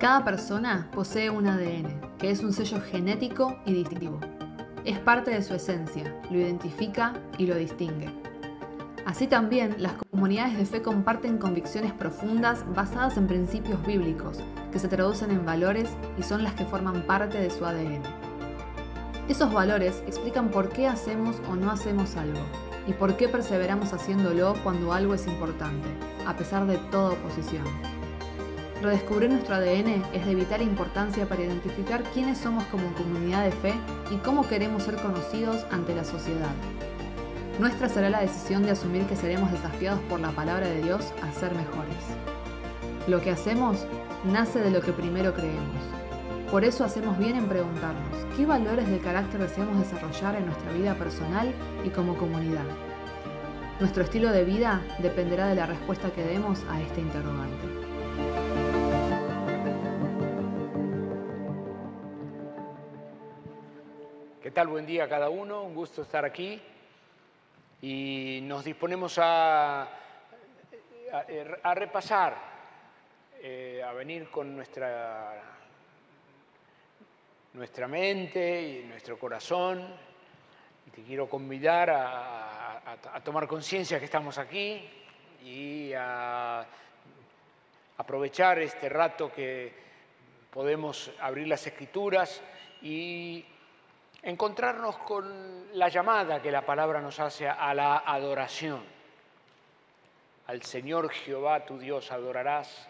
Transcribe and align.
Cada 0.00 0.24
persona 0.24 0.88
posee 0.94 1.28
un 1.28 1.46
ADN, 1.46 2.16
que 2.18 2.30
es 2.30 2.42
un 2.42 2.54
sello 2.54 2.80
genético 2.80 3.58
y 3.66 3.74
distintivo. 3.74 4.18
Es 4.86 4.98
parte 4.98 5.30
de 5.30 5.42
su 5.42 5.52
esencia, 5.52 6.18
lo 6.30 6.38
identifica 6.38 7.12
y 7.36 7.44
lo 7.44 7.54
distingue. 7.54 8.08
Así 9.04 9.26
también, 9.26 9.74
las 9.76 9.92
comunidades 9.92 10.56
de 10.56 10.64
fe 10.64 10.80
comparten 10.80 11.36
convicciones 11.36 11.92
profundas 11.92 12.64
basadas 12.74 13.18
en 13.18 13.26
principios 13.26 13.86
bíblicos, 13.86 14.38
que 14.72 14.78
se 14.78 14.88
traducen 14.88 15.32
en 15.32 15.44
valores 15.44 15.90
y 16.16 16.22
son 16.22 16.44
las 16.44 16.54
que 16.54 16.64
forman 16.64 17.02
parte 17.02 17.38
de 17.38 17.50
su 17.50 17.66
ADN. 17.66 18.00
Esos 19.28 19.52
valores 19.52 20.02
explican 20.06 20.48
por 20.48 20.70
qué 20.70 20.88
hacemos 20.88 21.42
o 21.50 21.56
no 21.56 21.70
hacemos 21.70 22.16
algo, 22.16 22.40
y 22.86 22.94
por 22.94 23.18
qué 23.18 23.28
perseveramos 23.28 23.92
haciéndolo 23.92 24.54
cuando 24.64 24.94
algo 24.94 25.12
es 25.12 25.26
importante, 25.26 25.88
a 26.26 26.34
pesar 26.38 26.66
de 26.66 26.78
toda 26.90 27.12
oposición. 27.12 27.99
Redescubrir 28.82 29.28
nuestro 29.28 29.56
ADN 29.56 30.02
es 30.14 30.24
de 30.24 30.34
vital 30.34 30.62
importancia 30.62 31.26
para 31.28 31.42
identificar 31.42 32.02
quiénes 32.14 32.38
somos 32.38 32.64
como 32.64 32.94
comunidad 32.94 33.44
de 33.44 33.52
fe 33.52 33.74
y 34.10 34.16
cómo 34.16 34.48
queremos 34.48 34.84
ser 34.84 34.96
conocidos 34.96 35.66
ante 35.70 35.94
la 35.94 36.02
sociedad. 36.02 36.54
Nuestra 37.58 37.90
será 37.90 38.08
la 38.08 38.22
decisión 38.22 38.62
de 38.62 38.70
asumir 38.70 39.04
que 39.04 39.16
seremos 39.16 39.52
desafiados 39.52 40.00
por 40.08 40.18
la 40.18 40.30
palabra 40.30 40.66
de 40.66 40.80
Dios 40.80 41.12
a 41.22 41.30
ser 41.38 41.54
mejores. 41.54 41.94
Lo 43.06 43.20
que 43.20 43.30
hacemos 43.30 43.84
nace 44.24 44.60
de 44.60 44.70
lo 44.70 44.80
que 44.80 44.92
primero 44.92 45.34
creemos. 45.34 45.82
Por 46.50 46.64
eso 46.64 46.82
hacemos 46.82 47.18
bien 47.18 47.36
en 47.36 47.48
preguntarnos, 47.48 48.16
¿qué 48.34 48.46
valores 48.46 48.88
del 48.88 49.02
carácter 49.02 49.42
deseamos 49.42 49.78
desarrollar 49.78 50.36
en 50.36 50.46
nuestra 50.46 50.72
vida 50.72 50.94
personal 50.94 51.52
y 51.84 51.90
como 51.90 52.16
comunidad? 52.16 52.64
Nuestro 53.78 54.04
estilo 54.04 54.32
de 54.32 54.44
vida 54.44 54.80
dependerá 55.00 55.48
de 55.48 55.54
la 55.54 55.66
respuesta 55.66 56.10
que 56.12 56.24
demos 56.24 56.64
a 56.70 56.80
este 56.80 57.02
interrogante. 57.02 57.79
¿Qué 64.50 64.54
tal? 64.54 64.66
Buen 64.66 64.84
día 64.84 65.04
a 65.04 65.08
cada 65.08 65.30
uno, 65.30 65.62
un 65.62 65.76
gusto 65.76 66.02
estar 66.02 66.24
aquí 66.24 66.60
y 67.80 68.40
nos 68.42 68.64
disponemos 68.64 69.16
a, 69.16 69.82
a, 71.62 71.74
repasar, 71.76 72.36
eh, 73.40 73.80
a 73.80 73.92
venir 73.92 74.28
con 74.28 74.56
nuestra, 74.56 75.40
nuestra 77.52 77.86
mente 77.86 78.60
y 78.60 78.88
nuestro 78.88 79.16
corazón 79.16 79.86
y 80.84 80.90
te 80.90 81.04
quiero 81.04 81.28
convidar 81.28 81.88
a, 81.90 82.92
a 83.14 83.20
tomar 83.22 83.46
conciencia 83.46 84.00
que 84.00 84.06
estamos 84.06 84.36
aquí 84.36 84.84
y 85.44 85.92
a 85.96 86.66
aprovechar 87.98 88.58
este 88.58 88.88
rato 88.88 89.32
que 89.32 89.72
podemos 90.50 91.12
abrir 91.20 91.46
las 91.46 91.64
escrituras 91.64 92.42
y 92.82 93.44
encontrarnos 94.22 94.96
con 94.98 95.78
la 95.78 95.88
llamada 95.88 96.42
que 96.42 96.50
la 96.50 96.64
palabra 96.64 97.00
nos 97.00 97.18
hace 97.20 97.48
a 97.48 97.72
la 97.74 97.98
adoración. 97.98 98.82
Al 100.46 100.62
Señor 100.62 101.10
Jehová 101.10 101.64
tu 101.64 101.78
Dios 101.78 102.10
adorarás 102.10 102.88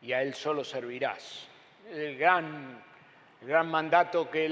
y 0.00 0.12
a 0.12 0.22
Él 0.22 0.34
solo 0.34 0.64
servirás. 0.64 1.46
El 1.90 2.16
gran, 2.16 2.82
gran 3.40 3.68
mandato 3.68 4.30
que 4.30 4.50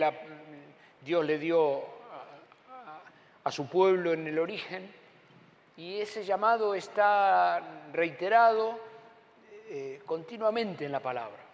Dios 1.02 1.24
le 1.24 1.38
dio 1.38 1.84
a, 3.44 3.50
su 3.50 3.68
pueblo 3.68 4.12
en 4.12 4.26
el 4.26 4.38
origen 4.38 4.92
y 5.76 6.00
ese 6.00 6.24
llamado 6.24 6.74
está 6.74 7.60
reiterado 7.92 8.78
eh, 9.68 10.02
continuamente 10.04 10.84
en 10.84 10.92
la 10.92 11.00
palabra. 11.00 11.49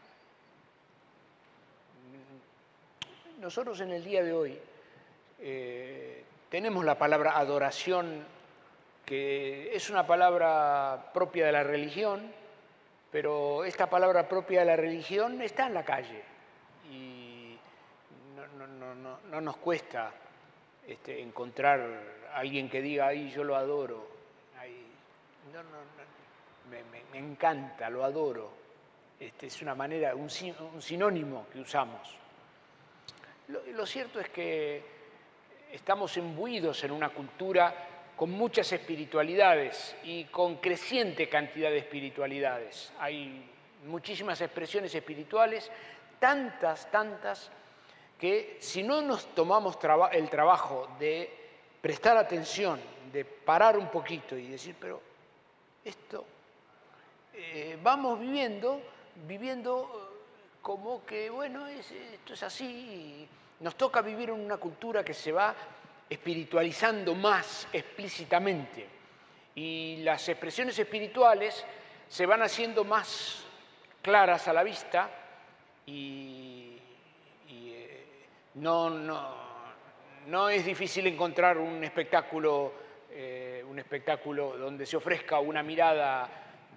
Nosotros 3.39 3.81
en 3.81 3.93
el 3.93 4.03
día 4.03 4.23
de 4.23 4.33
hoy 4.33 4.59
eh, 5.41 6.25
tenemos 6.49 6.85
la 6.85 6.97
palabra 6.97 7.37
adoración, 7.37 8.25
que 9.05 9.77
es 9.77 9.91
una 9.91 10.07
palabra 10.07 11.11
propia 11.13 11.47
de 11.47 11.53
la 11.53 11.63
religión, 11.63 12.33
pero 13.13 13.65
esta 13.65 13.91
palabra 13.91 14.27
propia 14.27 14.61
de 14.61 14.67
la 14.67 14.77
religión 14.77 15.43
está 15.43 15.67
en 15.67 15.75
la 15.75 15.85
calle 15.85 16.23
y 16.91 17.59
no, 19.31 19.41
nos 19.41 19.57
cuesta 19.59 20.13
este, 20.87 21.21
encontrar 21.21 21.81
a 22.33 22.39
alguien 22.39 22.71
que 22.71 22.81
diga, 22.81 23.09
ahí 23.09 23.31
yo 23.31 23.45
lo 23.45 23.55
adoro, 23.55 24.09
me, 27.13 27.19
encanta, 27.19 27.91
lo 27.91 28.03
adoro. 28.03 28.51
Este, 29.21 29.47
es 29.47 29.63
una 29.63 29.75
manera, 29.75 30.15
un 30.15 30.29
sinónimo 30.31 31.47
que 31.53 31.61
usamos. 31.61 32.26
Lo, 33.49 33.87
cierto 33.87 34.19
es 34.19 34.29
que 34.31 34.83
estamos 35.73 36.17
imbuidos 36.17 36.83
en 36.83 36.91
una 36.91 37.11
cultura 37.11 37.75
con 38.17 38.31
muchas 38.31 38.73
espiritualidades 38.73 39.95
y 40.03 40.25
con 40.25 40.57
creciente 40.57 41.29
cantidad 41.29 41.71
de 41.71 41.79
espiritualidades. 41.79 42.93
Hay 42.99 43.49
muchísimas 43.85 44.41
expresiones 44.41 44.95
espirituales, 44.95 45.71
tantas, 46.19 46.91
tantas, 46.91 47.51
que 48.19 48.57
si 48.61 48.83
no 48.83 49.01
nos 49.03 49.35
tomamos 49.35 49.79
el 50.13 50.29
trabajo 50.29 50.89
de 50.99 51.31
prestar 51.81 52.17
atención, 52.17 52.81
de 53.13 53.25
parar 53.25 53.79
un 53.79 53.89
poquito 53.91 54.37
y 54.37 54.49
decir, 54.49 54.75
pero 54.81 55.01
esto, 55.85 56.25
eh, 57.33 57.79
vamos 57.81 58.19
viviendo, 58.19 58.81
viviendo 59.29 60.06
como 60.67 61.07
que, 61.07 61.31
bueno, 61.31 61.65
esto 61.69 62.35
es 62.35 62.43
así. 62.43 63.25
Nos 63.61 63.77
toca 63.77 64.03
vivir 64.03 64.31
en 64.31 64.41
una 64.41 64.57
cultura 64.57 65.05
que 65.05 65.15
se 65.15 65.31
va 65.31 65.55
espiritualizando 66.11 67.15
más 67.15 67.69
explícitamente 67.73 68.85
y 69.55 69.99
las 69.99 70.29
expresiones 70.29 70.77
espirituales 70.77 71.65
se 72.09 72.27
van 72.27 72.43
haciendo 72.43 72.83
más 72.83 73.45
claras 74.03 74.49
a 74.49 74.53
la 74.53 74.65
vista 74.65 75.09
y, 75.87 76.81
eh, 77.49 78.05
no, 78.55 78.91
no, 80.27 80.49
es 80.49 80.67
difícil 80.67 81.07
encontrar 81.07 81.59
un 81.59 81.85
espectáculo, 81.85 82.73
eh, 83.13 83.65
un 83.69 83.79
espectáculo 83.79 84.59
donde 84.59 84.85
se 84.85 84.97
ofrezca 84.97 85.39
una 85.39 85.63
mirada 85.63 86.29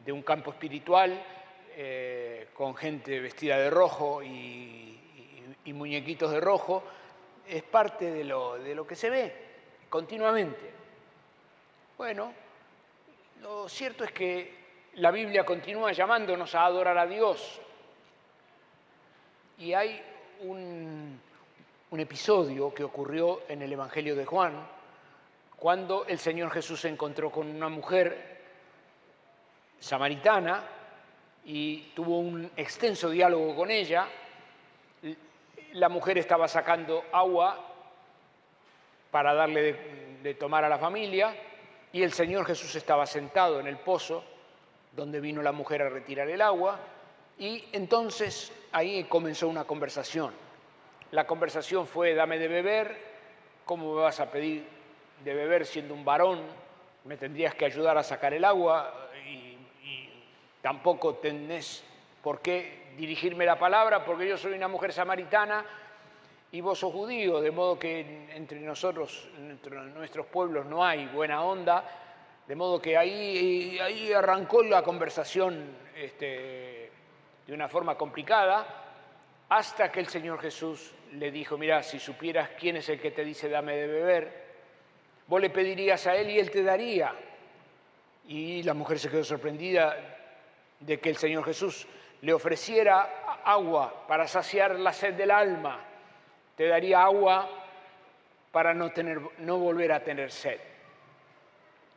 de 0.06 0.12
un 0.12 0.22
campo 0.22 0.52
espiritual 0.52 1.39
eh, 1.76 2.48
con 2.54 2.76
gente 2.76 3.20
vestida 3.20 3.58
de 3.58 3.70
rojo 3.70 4.22
y, 4.24 4.96
muñequitos 5.74 6.32
de 6.32 6.40
rojo, 6.40 6.84
es 7.48 7.62
parte 7.62 8.10
de 8.10 8.24
lo, 8.24 8.58
de 8.58 8.74
lo 8.74 8.88
que 8.88 8.96
se 8.96 9.08
ve 9.12 9.34
continuamente. 9.88 10.72
Bueno, 11.96 12.34
lo 13.42 13.70
cierto 13.70 14.04
es 14.04 14.12
que 14.12 14.60
la 14.96 15.12
Biblia 15.12 15.46
continúa 15.46 15.92
llamándonos 15.92 16.56
a 16.56 16.66
adorar 16.66 16.98
a 16.98 17.06
Dios. 17.06 17.62
Y 19.60 19.74
hay 19.74 20.02
un, 20.42 21.22
un, 21.92 22.00
episodio 22.00 22.74
que 22.74 22.84
ocurrió 22.84 23.42
en 23.48 23.62
el 23.62 23.74
Evangelio 23.74 24.16
de 24.16 24.26
Juan, 24.26 24.54
cuando 25.56 26.06
el 26.06 26.18
Señor 26.18 26.50
Jesús 26.52 26.82
se 26.82 26.90
encontró 26.90 27.30
con 27.30 27.48
una 27.48 27.70
mujer 27.70 28.40
samaritana 29.80 30.64
y 31.46 31.92
tuvo 31.96 32.20
un 32.20 32.52
extenso 32.56 33.10
diálogo 33.10 33.56
con 33.56 33.72
ella. 33.72 34.08
La 35.74 35.90
mujer 35.90 36.18
estaba 36.18 36.48
sacando 36.48 37.04
agua 37.12 37.70
para 39.12 39.34
darle 39.34 40.20
de, 40.22 40.34
tomar 40.36 40.64
a 40.64 40.70
la 40.70 40.78
familia 40.78 41.36
y 41.92 42.04
el 42.04 42.12
Señor 42.12 42.46
Jesús 42.46 42.76
estaba 42.76 43.06
sentado 43.06 43.60
en 43.60 43.68
el 43.68 43.78
pozo 43.78 44.24
donde 44.96 45.20
vino 45.20 45.42
la 45.42 45.52
mujer 45.52 45.82
a 45.82 45.90
retirar 45.90 46.30
el 46.30 46.42
agua 46.42 46.80
y 47.38 47.66
entonces 47.72 48.52
ahí 48.72 49.04
comenzó 49.06 49.48
una 49.48 49.64
conversación. 49.64 50.34
La 51.12 51.26
conversación 51.26 51.88
fue, 51.88 52.14
dame 52.14 52.38
de 52.38 52.48
beber, 52.48 52.98
¿cómo 53.66 53.96
me 53.96 54.02
vas 54.02 54.20
a 54.20 54.30
pedir 54.30 54.68
de 55.24 55.34
beber 55.34 55.66
siendo 55.66 55.94
un 55.94 56.06
varón? 56.06 56.42
Me 57.06 57.18
tendrías 57.18 57.56
que 57.56 57.66
ayudar 57.66 57.98
a 57.98 58.04
sacar 58.04 58.34
el 58.34 58.46
agua, 58.46 59.09
Tampoco 60.62 61.16
tenés 61.16 61.84
por 62.22 62.42
qué 62.42 62.92
dirigirme 62.98 63.46
la 63.46 63.58
palabra 63.58 64.04
porque 64.04 64.28
yo 64.28 64.38
soy 64.38 64.54
una 64.54 64.68
mujer 64.68 64.92
samaritana 64.92 65.66
y 66.52 66.62
vos 66.62 66.80
sos 66.80 66.92
judío, 66.92 67.40
de 67.40 67.52
modo 67.52 67.78
que 67.78 68.28
entre 68.36 68.60
nosotros, 68.60 69.30
entre 69.38 69.76
nuestros 69.76 70.26
pueblos 70.26 70.66
no 70.66 70.84
hay 70.84 71.06
buena 71.08 71.44
onda, 71.44 71.86
de 72.48 72.56
modo 72.56 72.82
que 72.82 72.98
ahí, 72.98 73.78
ahí 73.80 74.12
arrancó 74.12 74.64
la 74.64 74.82
conversación 74.82 75.78
este, 75.96 76.92
de 77.46 77.54
una 77.54 77.70
forma 77.70 77.96
complicada, 77.96 78.86
hasta 79.48 79.92
que 79.92 80.00
el 80.00 80.08
Señor 80.08 80.40
Jesús 80.40 80.94
le 81.14 81.32
dijo, 81.32 81.58
mira, 81.58 81.84
si 81.84 82.00
supieras 82.00 82.50
quién 82.60 82.78
es 82.78 82.90
el 82.90 83.00
que 83.00 83.12
te 83.12 83.24
dice 83.24 83.48
dame 83.48 83.76
de 83.76 83.88
beber, 83.88 84.50
vos 85.28 85.40
le 85.40 85.50
pedirías 85.52 86.06
a 86.08 86.16
él 86.16 86.32
y 86.32 86.40
él 86.40 86.52
te 86.52 86.64
daría. 86.64 87.14
Y 88.28 88.64
la 88.64 88.74
mujer 88.74 89.00
se 89.00 89.10
quedó 89.10 89.24
sorprendida 89.24 90.19
de 90.80 91.00
que 91.00 91.10
el 91.10 91.18
Señor 91.18 91.44
Jesús 91.46 91.88
le 92.22 92.34
ofreciera 92.34 93.40
agua 93.44 94.06
para 94.08 94.28
saciar 94.28 94.80
la 94.80 94.94
sed 94.94 95.14
del 95.14 95.32
alma, 95.32 95.80
te 96.56 96.68
daría 96.68 97.04
agua 97.04 97.50
para 98.52 98.74
no, 98.74 98.92
tener, 98.92 99.20
no 99.40 99.58
volver 99.58 99.92
a 99.92 100.04
tener 100.04 100.32
sed. 100.32 100.60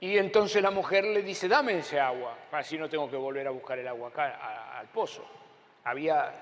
Y 0.01 0.19
entonces 0.19 0.63
la 0.63 0.71
mujer 0.71 1.05
le 1.05 1.23
dice, 1.23 1.49
dame 1.49 1.79
ese 1.79 2.01
agua, 2.01 2.37
así 2.51 2.77
no 2.77 2.89
tengo 2.89 3.09
que 3.09 3.17
volver 3.17 3.47
a 3.47 3.51
buscar 3.51 3.79
el 3.79 3.87
agua 3.87 4.09
acá 4.09 4.79
al 4.79 4.89
pozo. 4.89 5.25
Había 5.85 6.33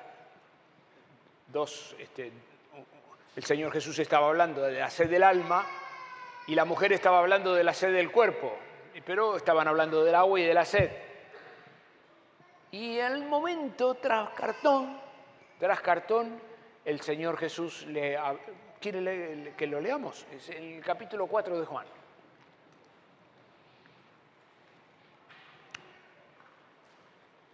dos, 1.47 1.95
este, 1.99 2.33
el 3.37 3.45
Señor 3.45 3.73
Jesús 3.73 3.99
estaba 3.99 4.29
hablando 4.29 4.63
de 4.63 4.79
la 4.79 4.91
sed 4.91 5.11
del 5.11 5.23
alma 5.23 5.67
y 6.47 6.55
la 6.55 6.65
mujer 6.65 6.93
estaba 6.93 7.19
hablando 7.19 7.55
de 7.55 7.65
la 7.65 7.75
sed 7.75 7.93
del 7.93 8.11
cuerpo, 8.11 8.57
pero 9.05 9.37
estaban 9.37 9.69
hablando 9.69 10.05
del 10.05 10.15
agua 10.15 10.41
y 10.41 10.45
de 10.45 10.55
la 10.55 10.65
sed. 10.65 10.91
Y 12.73 13.01
al 13.01 13.25
momento, 13.27 13.95
tras 13.95 14.31
cartón, 14.31 14.97
tras 15.59 15.81
cartón, 15.81 16.41
el 16.85 17.01
Señor 17.01 17.37
Jesús 17.37 17.87
le... 17.87 18.19
¿Quiere 18.81 19.53
que 19.57 19.67
lo 19.67 19.81
leamos? 19.81 20.27
Es 20.33 20.49
el 20.49 20.83
capítulo 20.83 21.27
4 21.27 21.61
de 21.61 21.67
Juan. 21.67 21.87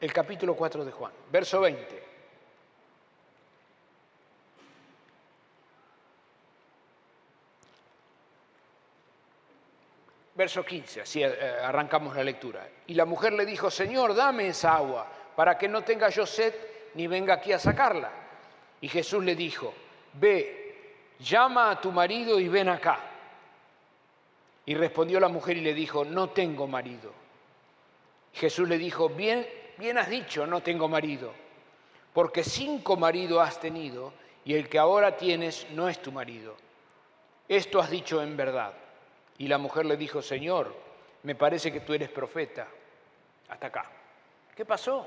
El 0.01 0.13
capítulo 0.13 0.55
4 0.55 0.85
de 0.85 0.93
Juan, 0.93 1.13
verso 1.33 1.61
20. 1.61 2.16
Verso 10.37 10.62
15, 10.62 11.00
así 11.00 11.23
eh, 11.23 11.56
arrancamos 11.62 12.15
la 12.15 12.23
lectura. 12.23 12.69
Y 12.87 12.94
la 12.94 13.06
mujer 13.06 13.33
le 13.33 13.47
dijo, 13.47 13.71
Señor, 13.71 14.15
dame 14.15 14.49
esa 14.49 14.77
agua 14.77 15.06
para 15.35 15.56
que 15.56 15.67
no 15.67 15.83
tenga 15.83 16.11
yo 16.11 16.27
sed 16.27 16.55
ni 16.94 17.06
venga 17.06 17.35
aquí 17.35 17.53
a 17.53 17.59
sacarla. 17.59 18.11
Y 18.83 18.88
Jesús 18.88 19.25
le 19.25 19.35
dijo, 19.35 19.73
ve, 20.12 21.06
llama 21.19 21.71
a 21.71 21.81
tu 21.81 21.91
marido 21.91 22.38
y 22.38 22.49
ven 22.49 22.69
acá. 22.69 23.00
Y 24.67 24.75
respondió 24.75 25.19
la 25.21 25.29
mujer 25.29 25.56
y 25.56 25.62
le 25.62 25.73
dijo, 25.73 26.05
no 26.05 26.29
tengo 26.31 26.67
marido. 26.67 27.12
Jesús 28.35 28.69
le 28.69 28.77
dijo, 28.77 29.09
bien, 29.09 29.49
bien 29.79 29.97
has 29.97 30.11
dicho, 30.11 30.47
no 30.47 30.62
tengo 30.62 30.88
marido, 30.88 31.33
porque 32.12 32.44
cinco 32.44 32.97
maridos 32.97 33.47
has 33.47 33.59
tenido 33.59 34.12
y 34.44 34.55
el 34.55 34.69
que 34.69 34.79
ahora 34.79 35.17
tienes 35.17 35.67
no 35.71 35.88
es 35.88 36.03
tu 36.03 36.12
marido. 36.12 36.55
Esto 37.49 37.81
has 37.81 37.88
dicho 37.88 38.23
en 38.23 38.37
verdad. 38.37 38.75
Y 39.38 39.49
la 39.49 39.59
mujer 39.59 39.87
le 39.87 39.97
dijo, 39.97 40.23
Señor, 40.23 40.75
me 41.23 41.35
parece 41.35 41.73
que 41.73 41.81
tú 41.81 41.93
eres 41.93 42.09
profeta. 42.09 42.67
Hasta 43.49 43.67
acá. 43.69 43.91
¿Qué 44.55 44.65
pasó? 44.65 45.06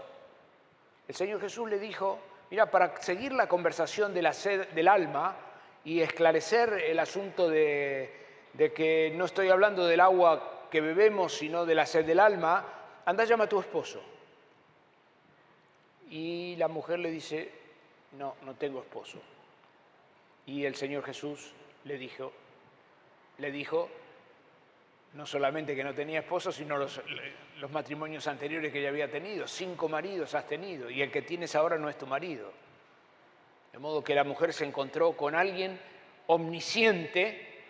El 1.07 1.15
Señor 1.15 1.41
Jesús 1.41 1.69
le 1.69 1.79
dijo, 1.79 2.19
mira, 2.51 2.69
para 2.69 3.01
seguir 3.01 3.31
la 3.31 3.47
conversación 3.47 4.13
de 4.13 4.21
la 4.21 4.33
sed 4.33 4.69
del 4.69 4.87
alma 4.87 5.35
y 5.83 6.01
esclarecer 6.01 6.73
el 6.73 6.99
asunto 6.99 7.49
de, 7.49 8.13
de 8.53 8.73
que 8.73 9.11
no 9.15 9.25
estoy 9.25 9.49
hablando 9.49 9.87
del 9.87 9.99
agua 9.99 10.67
que 10.69 10.81
bebemos, 10.81 11.33
sino 11.33 11.65
de 11.65 11.75
la 11.75 11.85
sed 11.85 12.05
del 12.05 12.19
alma, 12.19 12.65
anda 13.05 13.25
llama 13.25 13.45
a 13.45 13.49
tu 13.49 13.59
esposo. 13.59 14.01
Y 16.09 16.55
la 16.57 16.67
mujer 16.67 16.99
le 16.99 17.11
dice, 17.11 17.51
no, 18.17 18.35
no 18.43 18.55
tengo 18.55 18.79
esposo. 18.79 19.19
Y 20.45 20.65
el 20.65 20.75
Señor 20.75 21.03
Jesús 21.03 21.53
le 21.85 21.97
dijo, 21.97 22.31
le 23.37 23.51
dijo, 23.51 23.89
no 25.13 25.25
solamente 25.25 25.75
que 25.75 25.83
no 25.83 25.93
tenía 25.93 26.19
esposo, 26.19 26.51
sino 26.51 26.77
los, 26.77 27.01
matrimonios 27.71 28.27
anteriores 28.27 28.71
que 28.71 28.79
ella 28.79 28.89
había 28.89 29.09
tenido. 29.09 29.47
Cinco 29.47 29.89
maridos 29.89 30.35
has 30.35 30.47
tenido 30.47 30.89
y 30.89 31.01
el 31.01 31.11
que 31.11 31.21
tienes 31.21 31.55
ahora 31.55 31.77
no 31.77 31.89
es 31.89 31.97
tu 31.97 32.05
marido. 32.05 32.51
De 33.71 33.79
modo 33.79 34.03
que 34.03 34.15
la 34.15 34.23
mujer 34.23 34.53
se 34.53 34.65
encontró 34.65 35.13
con 35.13 35.35
alguien 35.35 35.79
omnisciente, 36.27 37.63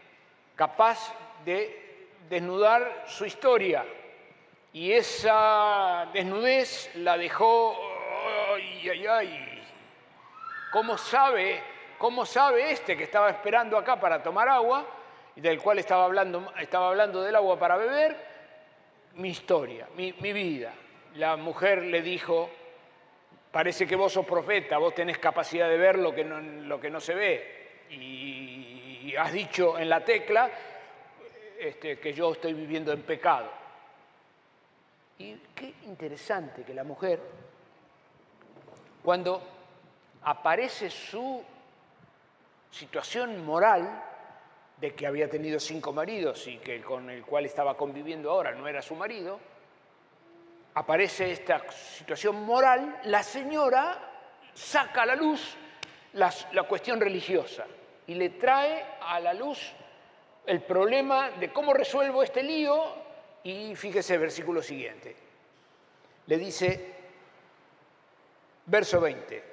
capaz 0.56 1.14
de 1.46 2.08
desnudar 2.30 3.06
su 3.08 3.26
historia. 3.26 3.86
Y 4.74 4.92
esa 4.92 6.10
desnudez 6.14 6.92
la 6.96 7.18
dejó, 7.18 7.76
ay, 8.54 8.90
ay, 8.90 9.08
ay. 9.08 9.64
¿Cómo 10.72 10.98
sabe, 10.98 11.64
cómo 11.98 12.26
sabe 12.26 12.72
este 12.72 12.96
que 12.96 13.04
estaba 13.06 13.30
esperando 13.30 13.78
acá 13.78 14.00
para 14.00 14.22
tomar 14.22 14.48
agua? 14.48 14.86
Del 15.40 15.62
cual 15.62 15.80
estaba 15.80 16.06
hablando, 16.06 16.54
estaba 16.60 16.90
hablando 16.90 17.22
del 17.22 17.36
agua 17.36 17.58
para 17.58 17.78
beber, 17.78 18.16
mi 19.16 19.30
historia, 19.30 19.88
mi, 19.96 20.12
vida. 20.12 20.74
La 21.16 21.36
mujer 21.36 21.84
le 21.84 22.02
dijo, 22.02 22.50
parece 23.52 23.88
que 23.88 23.96
vos 23.96 24.14
sos 24.14 24.26
profeta, 24.26 24.78
vos 24.78 24.94
tenés 24.94 25.18
capacidad 25.18 25.70
de 25.70 25.78
ver 25.78 25.98
lo 25.98 26.14
que 26.14 26.24
no, 26.24 26.40
lo 26.40 26.80
que 26.80 26.90
no 26.90 27.00
se 27.00 27.14
ve. 27.16 27.60
Y 27.90 29.16
has 29.16 29.32
dicho 29.34 29.78
en 29.78 29.90
la 29.90 30.04
tecla 30.04 30.50
este, 31.60 32.00
que 32.00 32.14
yo 32.14 32.32
estoy 32.32 32.54
viviendo 32.54 32.94
en 32.94 33.02
pecado. 33.02 33.52
Y 35.18 35.36
qué 35.54 35.74
interesante 35.84 36.64
que 36.64 36.74
la 36.74 36.86
mujer, 36.86 37.20
cuando 39.04 39.42
aparece 40.24 40.90
su 40.90 41.44
situación 42.72 43.46
moral, 43.46 44.09
de 44.80 44.96
que 44.96 45.06
había 45.06 45.30
tenido 45.30 45.60
cinco 45.60 45.92
maridos 45.92 46.48
y 46.48 46.58
que 46.58 46.82
con 46.82 47.10
el 47.10 47.24
cual 47.24 47.46
estaba 47.46 47.76
conviviendo 47.76 48.32
ahora 48.32 48.54
no 48.54 48.68
era 48.68 48.82
su 48.82 48.96
marido, 48.96 49.40
aparece 50.76 51.32
esta 51.32 51.70
situación 51.72 52.44
moral, 52.46 53.02
la 53.06 53.24
señora 53.24 54.10
saca 54.54 55.04
a 55.04 55.06
la 55.06 55.16
luz 55.16 55.58
la, 56.14 56.64
cuestión 56.68 57.00
religiosa 57.00 57.66
y 58.08 58.16
le 58.16 58.30
trae 58.30 58.86
a 59.02 59.20
la 59.20 59.34
luz 59.34 59.60
el 60.46 60.62
problema 60.62 61.32
de 61.32 61.52
cómo 61.52 61.74
resuelvo 61.74 62.24
este 62.24 62.42
lío 62.42 62.96
y 63.44 63.76
fíjese 63.76 64.16
el 64.16 64.22
versículo 64.22 64.62
siguiente. 64.62 65.16
Le 66.26 66.38
dice, 66.38 66.94
verso 68.66 69.00
20, 69.00 69.44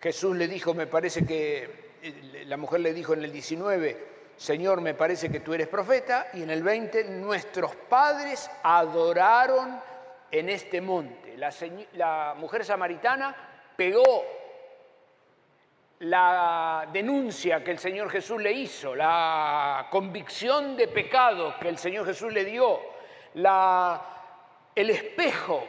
Jesús 0.00 0.36
le 0.36 0.46
dijo, 0.46 0.74
me 0.74 0.86
parece 0.86 1.24
que 1.26 1.90
eh, 2.02 2.44
la 2.46 2.56
mujer 2.56 2.80
le 2.80 2.92
dijo 2.92 3.14
en 3.14 3.24
el 3.24 3.32
19, 3.32 4.17
Señor, 4.38 4.80
me 4.80 4.94
parece 4.94 5.32
que 5.32 5.40
tú 5.40 5.52
eres 5.52 5.66
profeta, 5.66 6.28
y 6.32 6.44
en 6.44 6.50
el 6.50 6.62
20, 6.62 7.04
nuestros 7.10 7.74
padres 7.74 8.48
adoraron 8.62 9.80
en 10.30 10.48
este 10.48 10.80
monte. 10.80 11.36
La, 11.36 12.34
mujer 12.36 12.64
samaritana 12.64 13.34
pegó 13.76 14.24
la 16.00 16.88
denuncia 16.92 17.64
que 17.64 17.72
el 17.72 17.80
Señor 17.80 18.10
Jesús 18.10 18.40
le 18.40 18.52
hizo, 18.52 18.94
la 18.94 19.88
convicción 19.90 20.76
de 20.76 20.86
pecado 20.86 21.56
que 21.60 21.68
el 21.68 21.78
Señor 21.78 22.06
Jesús 22.06 22.32
le 22.32 22.44
dio, 22.44 22.78
el 23.34 24.90
espejo 24.90 25.66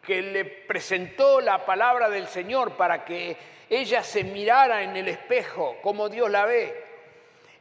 que 0.00 0.22
le 0.22 0.44
presentó 0.44 1.40
la 1.40 1.66
palabra 1.66 2.08
del 2.08 2.28
Señor 2.28 2.76
para 2.76 3.04
que 3.04 3.36
ella 3.68 4.04
se 4.04 4.22
mirara 4.22 4.84
en 4.84 4.96
el 4.96 5.08
espejo 5.08 5.78
como 5.82 6.08
Dios 6.08 6.30
la 6.30 6.44
ve 6.44 6.85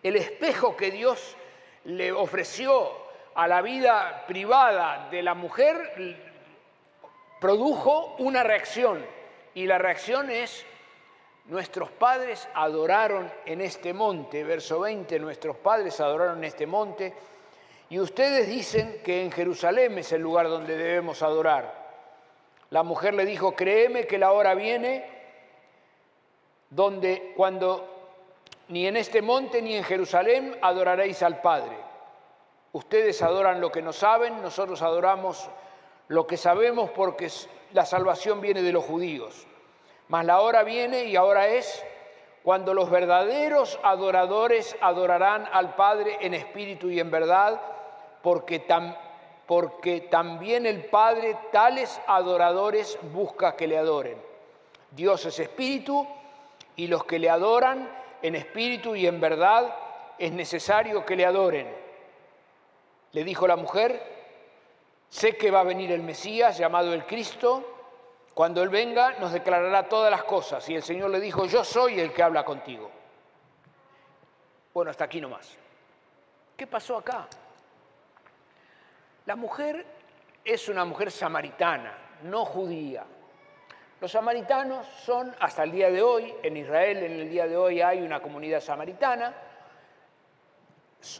el 0.07 0.17
espejo 0.17 0.77
que 0.77 0.91
Dios 0.91 1.35
le 1.85 2.11
ofreció 2.11 2.91
a 3.33 3.47
la 3.47 3.63
vida 3.63 4.23
privada 4.27 5.07
de 5.09 5.23
la 5.23 5.33
mujer 5.33 6.15
produjo 7.41 8.15
una 8.19 8.43
reacción 8.43 9.03
y 9.55 9.65
la 9.65 9.79
reacción 9.79 10.29
es 10.29 10.63
nuestros 11.45 11.89
padres 11.89 12.47
adoraron 12.53 13.31
en 13.47 13.61
este 13.61 13.95
monte, 13.95 14.43
verso 14.43 14.79
20, 14.81 15.17
nuestros 15.19 15.57
padres 15.57 15.99
adoraron 15.99 16.37
en 16.37 16.43
este 16.43 16.67
monte 16.67 17.11
y 17.89 17.99
ustedes 17.99 18.47
dicen 18.47 19.01
que 19.03 19.23
en 19.23 19.31
Jerusalén 19.31 19.97
es 19.97 20.11
el 20.11 20.21
lugar 20.21 20.47
donde 20.49 20.77
debemos 20.77 21.23
adorar. 21.23 21.83
La 22.69 22.83
mujer 22.83 23.15
le 23.15 23.25
dijo, 23.25 23.55
créeme 23.55 24.05
que 24.05 24.19
la 24.19 24.33
hora 24.33 24.53
viene 24.53 25.03
donde 26.69 27.33
cuando 27.35 27.94
ni 28.67 28.87
en 28.87 28.97
este 28.97 29.21
monte 29.21 29.61
ni 29.61 29.75
en 29.75 29.83
Jerusalén 29.83 30.57
adoraréis 30.61 31.21
al 31.23 31.41
Padre. 31.41 31.77
Ustedes 32.73 33.21
adoran 33.21 33.61
lo 33.61 33.71
que 33.71 33.81
no 33.81 33.93
saben, 33.93 34.41
nosotros 34.41 34.81
adoramos 34.81 35.49
lo 36.07 36.27
que 36.27 36.37
sabemos 36.37 36.89
porque 36.91 37.29
la 37.73 37.85
salvación 37.85 38.41
viene 38.41 38.61
de 38.61 38.71
los 38.73 38.83
judíos. 38.83 39.47
Mas 40.07 40.25
la 40.25 40.41
hora 40.41 40.63
viene 40.63 41.05
y 41.05 41.15
ahora 41.15 41.47
es 41.47 41.83
cuando 42.43 42.75
los 42.75 42.91
verdaderos 42.91 43.79
adoradores 43.81 44.75
adorarán 44.79 45.49
al 45.51 45.73
Padre 45.75 46.17
en 46.21 46.35
espíritu 46.35 46.91
y 46.91 46.99
en 46.99 47.09
verdad, 47.09 47.59
porque, 48.21 48.59
también 50.11 50.67
el 50.67 50.85
Padre 50.85 51.37
tales 51.51 51.99
adoradores 52.05 52.99
busca 53.13 53.55
que 53.55 53.67
le 53.67 53.79
adoren. 53.79 54.21
Dios 54.91 55.25
es 55.25 55.39
espíritu 55.39 56.07
y 56.75 56.85
los 56.85 57.03
que 57.05 57.17
le 57.17 57.29
adoran 57.31 57.89
en 58.21 58.35
espíritu 58.35 58.95
y 58.95 59.07
en 59.07 59.19
verdad, 59.19 59.75
es 60.17 60.31
necesario 60.31 61.05
que 61.05 61.15
le 61.15 61.25
adoren. 61.25 61.67
Le 63.11 63.23
dijo 63.23 63.47
la 63.47 63.55
mujer, 63.55 64.01
sé 65.09 65.37
que 65.37 65.51
va 65.51 65.61
a 65.61 65.63
venir 65.63 65.91
el 65.91 66.03
Mesías 66.03 66.57
llamado 66.57 66.93
el 66.93 67.05
Cristo, 67.05 67.71
Cuando 68.33 68.61
Él 68.61 68.67
venga 68.67 69.13
nos 69.19 69.31
declarará 69.31 69.87
todas 69.87 70.11
las 70.11 70.25
cosas. 70.25 70.67
Y 70.67 70.75
el 70.75 70.83
Señor 70.83 71.09
le 71.09 71.21
dijo, 71.21 71.45
yo 71.45 71.63
soy 71.63 72.01
el 72.01 72.11
que 72.11 72.21
habla 72.21 72.43
contigo. 72.43 72.91
Bueno, 74.73 74.91
hasta 74.91 75.05
aquí 75.05 75.21
nomás. 75.21 75.57
¿Qué 76.57 76.67
pasó 76.67 76.97
acá? 76.97 77.27
La 79.25 79.37
mujer 79.37 79.85
es 80.43 80.67
una 80.67 80.83
mujer 80.83 81.11
samaritana, 81.11 81.97
no 82.23 82.43
judía. 82.43 83.05
Los 84.01 84.11
samaritanos 84.11 84.85
son, 84.87 85.33
hasta 85.39 85.63
el 85.63 85.71
día 85.71 85.89
de 85.89 86.01
hoy, 86.01 86.33
en 86.43 86.57
Israel 86.57 86.97
en 86.97 87.11
el 87.13 87.29
día 87.29 87.47
de 87.47 87.55
hoy 87.55 87.81
hay 87.81 88.01
una 88.01 88.21
comunidad 88.21 88.59
samaritana. 88.59 89.33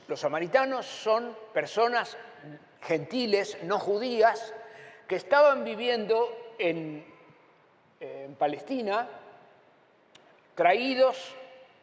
Los 0.08 0.20
samaritanos 0.20 0.86
son 0.86 1.38
personas 1.54 2.18
gentiles, 2.82 3.58
no 3.64 3.80
judías, 3.80 4.54
que 5.08 5.16
estaban 5.16 5.64
viviendo 5.64 6.54
en, 6.58 7.16
Palestina, 8.38 9.08
traídos 10.54 11.34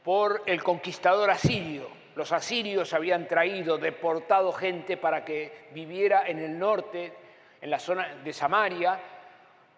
por 0.05 0.43
el 0.47 0.63
conquistador 0.63 1.31
asirio. 1.31 1.89
Los 2.15 2.31
asirios 2.33 2.93
habían 2.93 3.27
traído, 3.27 3.79
deportado 3.79 4.53
gente 4.53 4.97
para 4.99 5.25
que 5.25 5.69
viviera 5.73 6.25
en 6.27 6.39
el 6.39 6.59
norte, 6.59 7.13
en 7.61 7.71
la 7.71 7.79
zona 7.79 8.17
de 8.23 8.33
Samaria, 8.33 9.01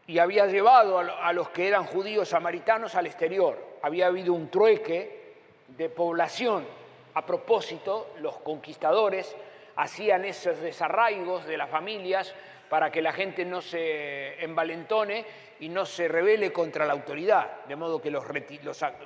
y 0.06 0.18
había 0.18 0.46
llevado 0.46 0.98
a 0.98 1.32
los 1.32 1.48
que 1.50 1.66
eran 1.66 1.84
judíos 1.86 2.28
samaritanos 2.28 2.94
al 2.94 3.06
exterior. 3.06 3.78
Había 3.82 4.06
habido 4.06 4.34
un 4.34 4.50
trueque 4.50 5.34
de 5.68 5.88
población. 5.88 6.66
A 7.14 7.24
propósito, 7.24 8.12
los 8.20 8.36
conquistadores 8.38 9.34
hacían 9.76 10.24
esos 10.24 10.60
desarraigos 10.60 11.46
de 11.46 11.56
las 11.56 11.70
familias 11.70 12.34
para 12.68 12.90
que 12.90 13.00
la 13.00 13.12
gente 13.12 13.44
no 13.44 13.62
se 13.62 14.42
envalentone 14.42 15.24
y 15.60 15.68
no 15.68 15.86
se 15.86 16.08
rebele 16.08 16.52
contra 16.52 16.84
la 16.84 16.92
autoridad, 16.92 17.64
de 17.66 17.76
modo 17.76 18.00
que 18.00 18.10
los, 18.10 18.24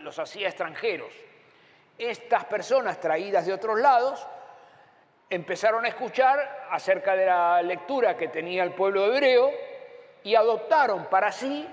los, 0.00 0.18
hacía 0.18 0.48
extranjeros. 0.48 1.12
Estas 1.96 2.44
personas 2.46 3.00
traídas 3.00 3.46
de 3.46 3.52
otros 3.52 3.78
lados 3.78 4.26
empezaron 5.30 5.84
a 5.84 5.88
escuchar 5.88 6.66
acerca 6.70 7.14
de 7.14 7.26
la 7.26 7.62
lectura 7.62 8.16
que 8.16 8.28
tenía 8.28 8.62
el 8.62 8.72
pueblo 8.72 9.06
hebreo 9.06 9.50
y 10.28 10.34
adoptaron 10.34 11.06
para 11.06 11.32
sí 11.32 11.66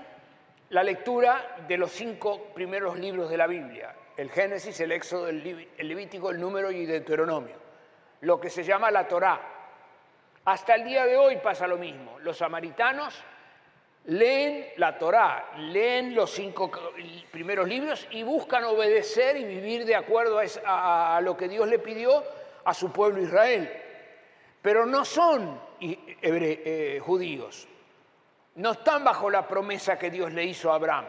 la 0.70 0.82
lectura 0.82 1.58
de 1.68 1.76
los 1.76 1.92
cinco 1.92 2.54
primeros 2.54 2.98
libros 2.98 3.28
de 3.28 3.36
la 3.36 3.46
Biblia, 3.46 3.94
el 4.16 4.30
Génesis, 4.30 4.80
el 4.80 4.92
Éxodo, 4.92 5.28
el 5.28 5.68
Levítico, 5.76 6.30
el 6.30 6.40
Número 6.40 6.70
y 6.70 6.80
el 6.80 6.86
Deuteronomio, 6.86 7.54
lo 8.22 8.40
que 8.40 8.48
se 8.48 8.64
llama 8.64 8.90
la 8.90 9.06
Torá, 9.06 9.38
hasta 10.46 10.74
el 10.74 10.84
día 10.84 11.04
de 11.04 11.18
hoy 11.18 11.36
pasa 11.36 11.66
lo 11.66 11.76
mismo. 11.76 12.18
Los 12.20 12.38
samaritanos 12.38 13.22
leen 14.06 14.68
la 14.78 14.96
Torá, 14.96 15.50
leen 15.58 16.14
los 16.14 16.30
cinco 16.30 16.70
primeros 17.30 17.68
libros 17.68 18.08
y 18.10 18.22
buscan 18.22 18.64
obedecer 18.64 19.36
y 19.36 19.44
vivir 19.44 19.84
de 19.84 19.96
acuerdo 19.96 20.40
a, 20.64 21.20
lo 21.22 21.36
que 21.36 21.46
Dios 21.46 21.68
le 21.68 21.78
pidió 21.78 22.24
a 22.64 22.72
su 22.72 22.90
pueblo 22.90 23.20
Israel. 23.20 23.70
Pero 24.62 24.86
no 24.86 25.04
son 25.04 25.60
eh, 25.78 26.98
judíos, 27.02 27.68
no 28.56 28.72
están 28.72 29.04
bajo 29.04 29.30
la 29.30 29.46
promesa 29.46 29.98
que 29.98 30.10
Dios 30.10 30.32
le 30.32 30.44
hizo 30.44 30.70
a 30.72 30.76
Abraham. 30.76 31.06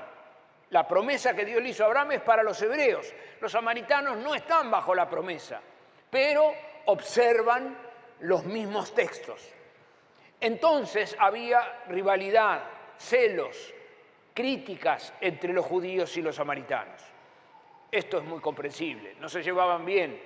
La 0.69 0.87
promesa 0.87 1.33
que 1.33 1.45
Dios 1.45 1.61
le 1.61 1.69
hizo 1.69 1.83
a 1.83 1.87
Abraham 1.87 2.13
es 2.13 2.21
para 2.21 2.43
los 2.43 2.61
hebreos. 2.61 3.13
Los 3.39 3.51
samaritanos 3.51 4.17
no 4.17 4.35
están 4.35 4.69
bajo 4.69 4.93
la 4.93 5.09
promesa, 5.09 5.61
pero 6.09 6.53
observan 6.85 7.77
los 8.21 8.43
mismos 8.45 8.93
textos. 8.93 9.53
Entonces 10.39 11.15
había 11.19 11.83
rivalidad, 11.87 12.63
celos, 12.97 13.73
críticas 14.33 15.13
entre 15.19 15.51
los 15.53 15.65
judíos 15.65 16.15
y 16.17 16.21
los 16.21 16.35
samaritanos. 16.35 17.01
Esto 17.91 18.17
es 18.17 18.23
muy 18.23 18.39
comprensible, 18.39 19.15
no 19.19 19.29
se 19.29 19.41
llevaban 19.41 19.85
bien 19.85 20.21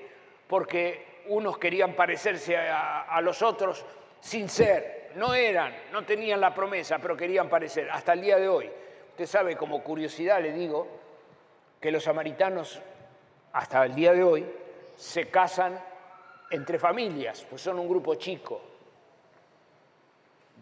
porque 0.48 1.22
unos 1.28 1.58
querían 1.58 1.94
parecerse 1.94 2.58
a, 2.58 3.22
los 3.22 3.42
otros 3.42 3.86
sin 4.20 4.50
ser, 4.50 5.00
no 5.15 5.34
eran, 5.34 5.74
no 5.91 6.03
tenían 6.06 6.39
la 6.41 6.53
promesa, 6.53 7.00
pero 7.00 7.15
querían 7.15 7.50
parecer, 7.50 7.89
hasta 7.89 8.13
el 8.13 8.22
día 8.22 8.38
de 8.38 8.48
hoy. 8.48 8.70
Usted 9.10 9.25
sabe, 9.25 9.56
como 9.56 9.84
curiosidad 9.84 10.41
le 10.41 10.51
digo, 10.51 10.88
que 11.80 11.91
los 11.91 12.03
samaritanos, 12.03 12.82
hasta 13.53 13.86
el 13.86 13.96
día 13.96 14.13
de 14.13 14.24
hoy, 14.24 14.46
se 14.96 15.30
casan 15.30 15.80
entre 16.50 16.77
familias, 16.77 17.46
pues 17.50 17.62
son 17.62 17.80
un 17.80 17.88
grupo 17.88 18.15
chico, 18.15 18.62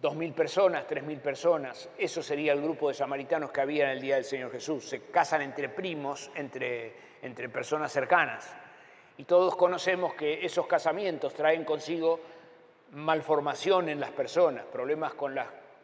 dos 0.01 0.15
mil 0.15 0.33
personas, 0.33 0.87
tres 0.87 1.03
mil 1.03 1.19
personas, 1.19 1.89
eso 1.97 2.23
sería 2.23 2.53
el 2.53 2.61
grupo 2.61 2.87
de 2.87 2.93
samaritanos 2.93 3.51
que 3.51 3.61
había 3.61 3.85
en 3.85 3.89
el 3.91 4.01
día 4.01 4.15
del 4.15 4.23
Señor 4.23 4.51
Jesús. 4.51 4.87
Se 4.87 5.03
casan 5.03 5.41
entre 5.41 5.69
primos, 5.69 6.31
entre, 6.35 6.93
entre 7.21 7.49
personas 7.49 7.91
cercanas. 7.91 8.55
Y 9.17 9.25
todos 9.25 9.55
conocemos 9.57 10.13
que 10.13 10.45
esos 10.45 10.65
casamientos 10.67 11.33
traen 11.33 11.65
consigo 11.65 12.21
malformación 12.91 13.89
en 13.89 13.99
las 13.99 14.11
personas, 14.11 14.65
problemas 14.65 15.13
con, 15.13 15.35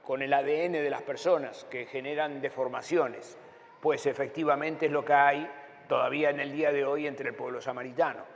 con 0.03 0.21
el 0.21 0.33
ADN 0.33 0.74
de 0.74 0.89
las 0.89 1.01
personas 1.01 1.65
que 1.69 1.85
generan 1.85 2.41
deformaciones. 2.41 3.38
Pues 3.81 4.05
efectivamente 4.05 4.88
es 4.88 4.91
lo 4.91 5.05
que 5.05 5.13
hay 5.13 5.51
todavía 5.88 6.29
en 6.29 6.39
el 6.39 6.51
día 6.51 6.71
de 6.71 6.85
hoy 6.85 7.07
entre 7.07 7.29
el 7.29 7.35
pueblo 7.35 7.62
samaritano 7.62 8.35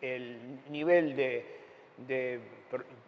el 0.00 0.60
nivel 0.70 1.16
de, 1.16 2.40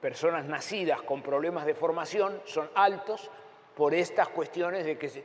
personas 0.01 0.47
nacidas 0.47 1.03
con 1.03 1.23
problemas 1.23 1.67
de 1.67 1.75
formación 1.75 2.41
son 2.45 2.71
altos 2.75 3.31
por 3.77 3.95
estas 3.95 4.29
cuestiones 4.29 4.85
de 4.85 4.97
que 4.97 5.25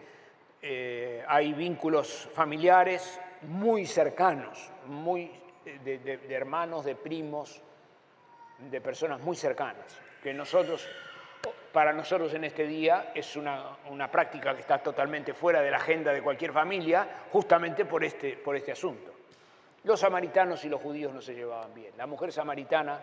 eh, 0.62 1.24
hay 1.28 1.54
vínculos 1.54 2.30
familiares 2.34 3.20
muy 3.44 3.86
cercanos, 3.86 4.72
muy, 4.88 5.32
de, 5.84 6.20
hermanos, 6.30 6.86
de 6.86 6.96
primos, 6.96 7.62
de 8.58 8.82
personas 8.82 9.20
muy 9.22 9.36
cercanas, 9.36 10.00
que 10.22 10.34
nosotros, 10.34 10.88
para 11.72 11.94
nosotros 11.94 12.34
en 12.34 12.44
este 12.44 12.66
día 12.66 13.12
es 13.14 13.36
una, 13.36 13.78
una, 13.90 14.10
práctica 14.10 14.54
que 14.54 14.62
está 14.62 14.80
totalmente 14.80 15.34
fuera 15.34 15.62
de 15.62 15.72
la 15.72 15.78
agenda 15.78 16.14
de 16.14 16.22
cualquier 16.22 16.52
familia, 16.52 17.08
justamente 17.32 17.86
por 17.86 18.04
este, 18.04 18.38
por 18.38 18.56
este 18.56 18.72
asunto. 18.72 19.12
Los 19.84 20.00
samaritanos 20.00 20.64
y 20.64 20.70
los 20.70 20.82
judíos 20.82 21.14
no 21.14 21.22
se 21.22 21.34
llevaban 21.34 21.74
bien. 21.74 21.92
La 21.98 22.08
mujer 22.08 22.32
samaritana 22.32 23.02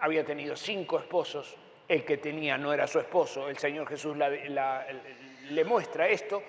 había 0.00 0.24
tenido 0.24 0.54
cinco 0.54 0.98
esposos, 0.98 1.56
el 1.88 2.04
que 2.04 2.18
tenía 2.18 2.58
no 2.58 2.72
era 2.72 2.86
su 2.86 2.98
esposo, 2.98 3.48
el 3.48 3.56
Señor 3.56 3.88
Jesús 3.88 4.14
le 4.16 5.64
muestra 5.64 6.06
esto 6.06 6.42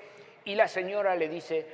y 0.43 0.55
la 0.55 0.67
señora 0.67 1.15
le 1.15 1.29
dice, 1.29 1.65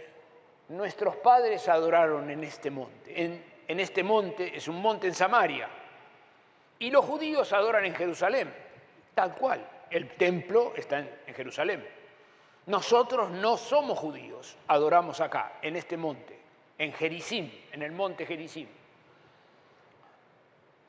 nuestros 0.70 1.15
padres 1.18 1.68
adoraron 1.70 2.30
en 2.30 2.44
este 2.44 2.70
monte, 2.70 3.42
en, 3.68 3.80
este 3.80 4.04
monte 4.04 4.56
es 4.56 4.68
un 4.68 4.82
monte 4.82 5.08
en 5.08 5.13
Samaria, 5.13 5.70
y 6.79 6.91
los 6.91 7.05
judíos 7.05 7.51
adoran 7.53 7.86
en 7.86 7.96
Jerusalén, 7.96 8.53
tal 9.13 9.36
cual, 9.36 9.67
el 9.89 10.15
templo 10.15 10.74
está 10.75 11.00
en 11.00 11.34
Jerusalén. 11.34 11.88
Nosotros 12.67 13.29
no 13.29 13.58
somos 13.58 13.98
judíos, 14.00 14.58
adoramos 14.67 15.22
acá, 15.22 15.60
en 15.62 15.75
este 15.75 15.98
monte 15.98 16.46
en 16.77 16.94
Jericim, 16.94 17.50
en 17.72 17.82
el 17.82 17.91
monte 17.91 18.25
Jericim. 18.25 18.67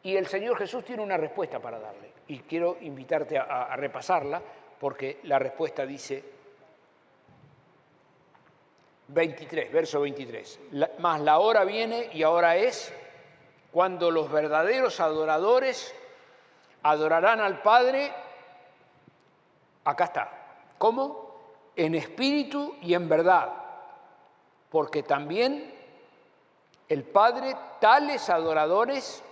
Y 0.03 0.17
el 0.17 0.27
Señor 0.27 0.57
Jesús 0.57 0.85
tiene 0.85 1.03
una 1.03 1.17
respuesta 1.17 1.61
para 1.61 1.79
darle. 1.79 2.11
Y 2.29 2.41
quiero 2.41 2.79
invitarte 2.81 3.39
a, 3.39 3.75
repasarla 3.77 4.41
porque 4.79 5.21
la 5.25 5.39
respuesta 5.39 5.87
dice 5.87 6.23
23, 9.09 9.73
verso 9.73 10.01
23. 10.01 10.61
Más 10.99 11.21
la 11.21 11.39
hora 11.39 11.65
viene 11.65 12.11
y 12.13 12.23
ahora 12.23 12.57
es 12.57 12.93
cuando 13.77 14.11
los 14.11 14.33
verdaderos 14.33 15.01
adoradores 15.01 15.95
adorarán 16.83 17.41
al 17.41 17.61
Padre. 17.61 18.11
Acá 19.85 20.05
está. 20.05 20.31
¿Cómo? 20.79 21.75
En 21.77 21.95
espíritu 21.95 22.79
y 22.81 22.95
en 22.95 23.07
verdad. 23.07 23.53
Porque 24.71 25.03
también 25.03 25.75
el 26.89 27.05
Padre 27.05 27.55
tales 27.79 28.31
adoradores 28.31 29.23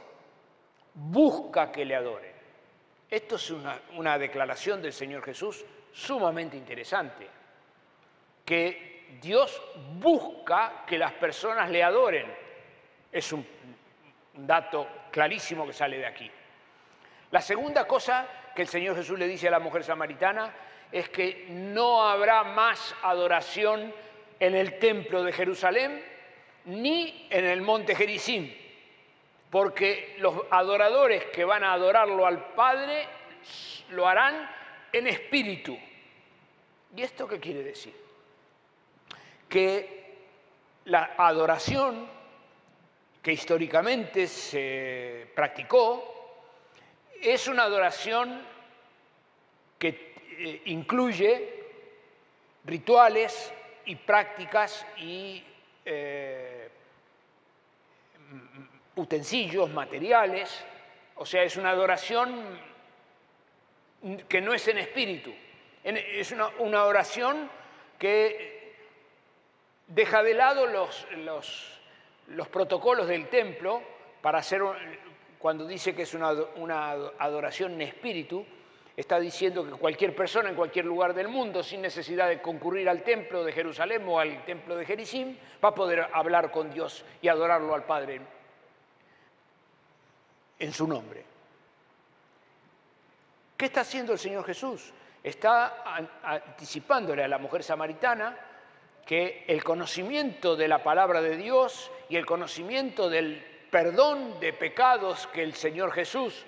busca 0.93 1.73
que 1.73 1.87
le 1.87 1.97
adoren. 1.97 2.35
Esto 3.09 3.37
es 3.37 3.51
una, 3.51 4.19
declaración 4.19 4.83
del 4.83 4.93
Señor 4.93 5.23
Jesús 5.23 5.65
sumamente 5.91 6.59
interesante, 6.59 7.27
que 8.45 9.17
Dios 9.23 9.63
busca 9.99 10.85
que 10.87 10.99
las 10.99 11.13
personas 11.13 11.71
le 11.71 11.83
adoren. 11.83 12.27
Es 13.11 13.33
un, 13.33 13.47
un 14.37 14.47
dato 14.47 14.89
clarísimo 15.11 15.67
que 15.67 15.73
sale 15.73 15.99
de 15.99 16.07
aquí. 16.07 16.31
La 17.31 17.41
segunda 17.41 17.87
cosa 17.87 18.27
que 18.55 18.63
el 18.63 18.69
Señor 18.69 18.97
Jesús 18.97 19.19
le 19.19 19.27
dice 19.27 19.49
a 19.49 19.51
la 19.51 19.59
mujer 19.59 19.85
samaritana 19.85 20.55
es 20.93 21.09
que 21.09 21.47
no 21.49 22.07
habrá 22.07 22.45
más 22.45 22.95
adoración 23.03 23.93
en 24.39 24.55
el 24.55 24.79
templo 24.79 25.23
de 25.23 25.33
Jerusalén 25.33 26.03
ni 26.67 27.27
en 27.31 27.45
el 27.45 27.63
monte 27.63 27.95
Jericín, 27.95 28.57
porque 29.51 30.17
los 30.19 30.35
adoradores 30.51 31.25
que 31.27 31.45
van 31.45 31.65
a 31.65 31.73
adorarlo 31.73 32.27
al 32.27 32.53
Padre 32.55 33.07
lo 33.91 34.07
harán 34.07 34.49
en 34.93 35.07
espíritu. 35.09 35.77
¿Y 36.97 37.03
esto 37.03 37.27
qué 37.27 37.41
quiere 37.41 37.63
decir? 37.63 37.95
Que 39.49 40.15
la 40.87 41.15
adoración 41.17 42.09
que 43.25 43.33
históricamente 43.33 44.27
se 44.27 45.27
practicó 45.35 46.15
es 47.23 47.49
una 47.49 47.63
adoración 47.63 48.43
que 49.79 50.13
eh, 50.39 50.63
incluye 50.67 51.65
rituales 52.67 53.51
y 53.87 53.97
prácticas 53.97 54.87
y 54.99 55.43
eh, 55.87 56.69
utensilios, 58.97 59.71
materiales, 59.71 60.63
o 61.17 61.25
sea, 61.25 61.45
es 61.45 61.57
una 61.57 61.71
adoración 61.71 62.61
que 64.29 64.41
no 64.43 64.53
es 64.53 64.69
en 64.69 64.77
espíritu, 64.77 65.35
es 65.83 66.31
una, 66.31 66.49
una 66.59 66.85
oración 66.85 67.51
que 67.99 68.75
deja 69.87 70.23
de 70.23 70.35
lado 70.35 70.67
los, 70.67 71.07
los, 71.25 71.74
los, 72.29 72.49
protocolos 72.49 73.07
del 73.07 73.29
templo 73.29 73.83
para 74.21 74.39
hacer, 74.39 74.63
cuando 75.39 75.67
dice 75.67 75.95
que 75.95 76.03
es 76.03 76.15
una, 76.15 76.91
adoración 77.19 77.75
en 77.75 77.83
espíritu, 77.83 78.45
está 78.97 79.19
diciendo 79.19 79.65
que 79.65 79.73
cualquier 79.73 80.15
persona 80.15 80.49
en 80.49 80.55
cualquier 80.55 80.85
lugar 80.85 81.15
del 81.15 81.29
mundo, 81.29 81.63
sin 81.63 81.83
necesidad 81.83 82.29
de 82.29 82.41
concurrir 82.41 82.89
al 82.89 83.03
templo 83.03 83.45
de 83.45 83.53
Jerusalén 83.53 84.05
o 84.07 84.19
al 84.19 84.45
templo 84.45 84.77
de 84.77 84.87
Jericim, 84.87 85.37
va 85.63 85.71
a 85.71 85.75
poder 85.75 86.09
hablar 86.13 86.51
con 86.51 86.71
Dios 86.71 87.05
y 87.21 87.29
adorarlo 87.29 87.75
al 87.75 87.85
Padre 87.85 88.21
en 90.59 90.73
su 90.73 90.87
nombre. 90.87 91.25
¿Qué 93.57 93.67
está 93.67 93.83
haciendo 93.83 94.13
el 94.13 94.19
Señor 94.19 94.45
Jesús? 94.45 94.93
Está 95.23 95.85
anticipándole 96.23 97.25
a 97.25 97.29
la 97.29 97.39
mujer 97.39 97.63
samaritana 97.63 98.37
que 99.07 99.45
el 99.49 99.63
conocimiento 99.63 100.57
de 100.57 100.69
la 100.69 100.83
palabra 100.83 101.21
de 101.21 101.37
Dios 101.37 101.91
y 102.09 102.17
el 102.17 102.25
conocimiento 102.25 103.09
del 103.11 103.45
perdón 103.71 104.41
de 104.41 104.53
pecados 104.53 105.27
que 105.29 105.43
el 105.43 105.55
Señor 105.55 105.93
Jesús 105.93 106.45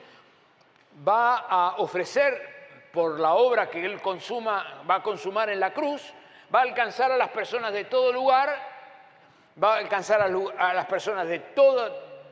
va 1.06 1.38
a 1.38 1.76
ofrecer 1.78 2.56
por 2.92 3.20
la 3.20 3.34
obra 3.34 3.68
que 3.68 3.84
Él 3.84 4.00
consuma, 4.00 4.82
va 4.88 4.96
a 4.96 5.02
consumar 5.02 5.50
en 5.50 5.60
la 5.60 5.72
cruz, 5.72 6.14
va 6.54 6.60
a 6.60 6.62
alcanzar 6.62 7.12
a 7.12 7.16
las 7.16 7.28
personas 7.28 7.72
de 7.72 7.84
todo 7.84 8.12
lugar, 8.12 8.56
va 9.62 9.75
a 9.75 9.78
alcanzar 9.78 10.22
a, 10.22 10.75
las 10.75 10.86
personas 10.86 11.28
de 11.28 11.40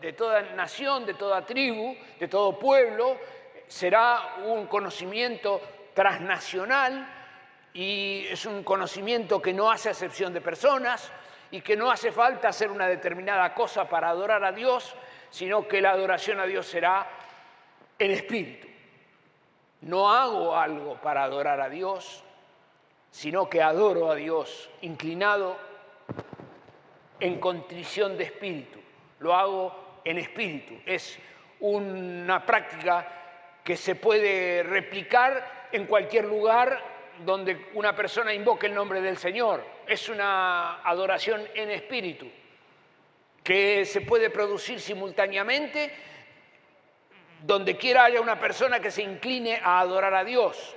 de 0.00 0.12
toda 0.12 0.42
nación, 0.54 1.06
de 1.06 1.14
toda 1.14 1.44
tribu, 1.44 1.96
de 2.20 2.28
todo 2.28 2.58
pueblo, 2.58 3.18
será 3.66 4.36
un 4.44 4.66
conocimiento 4.66 5.60
transnacional 5.94 7.23
y 7.74 8.26
es 8.30 8.46
un 8.46 8.62
conocimiento 8.62 9.42
que 9.42 9.52
no 9.52 9.70
hace 9.70 9.90
acepción 9.90 10.32
de 10.32 10.40
personas 10.40 11.10
y 11.50 11.60
que 11.60 11.76
no 11.76 11.90
hace 11.90 12.12
falta 12.12 12.48
hacer 12.48 12.70
una 12.70 12.86
determinada 12.86 13.52
cosa 13.52 13.88
para 13.88 14.08
adorar 14.08 14.44
a 14.44 14.52
Dios, 14.52 14.94
sino 15.28 15.66
que 15.66 15.80
la 15.80 15.90
adoración 15.90 16.38
a 16.38 16.46
Dios 16.46 16.66
será 16.66 17.06
en 17.98 18.12
espíritu. 18.12 18.68
No 19.80 20.10
hago 20.10 20.56
algo 20.56 20.94
para 21.00 21.24
adorar 21.24 21.60
a 21.60 21.68
Dios, 21.68 22.22
sino 23.10 23.50
que 23.50 23.60
adoro 23.60 24.10
a 24.10 24.14
Dios 24.14 24.70
inclinado 24.82 25.56
en 27.18 27.40
contrición 27.40 28.16
de 28.16 28.24
espíritu. 28.24 28.78
Lo 29.18 29.34
hago 29.34 30.00
en 30.04 30.18
espíritu. 30.18 30.74
Es 30.86 31.18
una 31.58 32.46
práctica 32.46 33.06
que 33.64 33.76
se 33.76 33.96
puede 33.96 34.62
replicar 34.62 35.68
en 35.72 35.86
cualquier 35.86 36.26
lugar 36.26 36.93
donde 37.24 37.66
una 37.74 37.94
persona 37.94 38.32
invoque 38.32 38.66
el 38.66 38.74
nombre 38.74 39.00
del 39.00 39.16
Señor. 39.16 39.64
Es 39.86 40.08
una 40.08 40.80
adoración 40.82 41.46
en 41.54 41.70
espíritu 41.70 42.26
que 43.42 43.84
se 43.84 44.00
puede 44.00 44.30
producir 44.30 44.80
simultáneamente 44.80 45.92
donde 47.42 47.76
quiera 47.76 48.04
haya 48.04 48.20
una 48.20 48.40
persona 48.40 48.80
que 48.80 48.90
se 48.90 49.02
incline 49.02 49.60
a 49.62 49.80
adorar 49.80 50.14
a 50.14 50.24
Dios. 50.24 50.74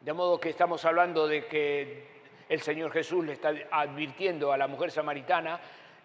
De 0.00 0.12
modo 0.12 0.38
que 0.38 0.50
estamos 0.50 0.84
hablando 0.84 1.26
de 1.26 1.46
que 1.46 2.06
el 2.48 2.60
Señor 2.60 2.92
Jesús 2.92 3.24
le 3.24 3.32
está 3.32 3.54
advirtiendo 3.70 4.52
a 4.52 4.58
la 4.58 4.66
mujer 4.66 4.90
samaritana 4.90 5.58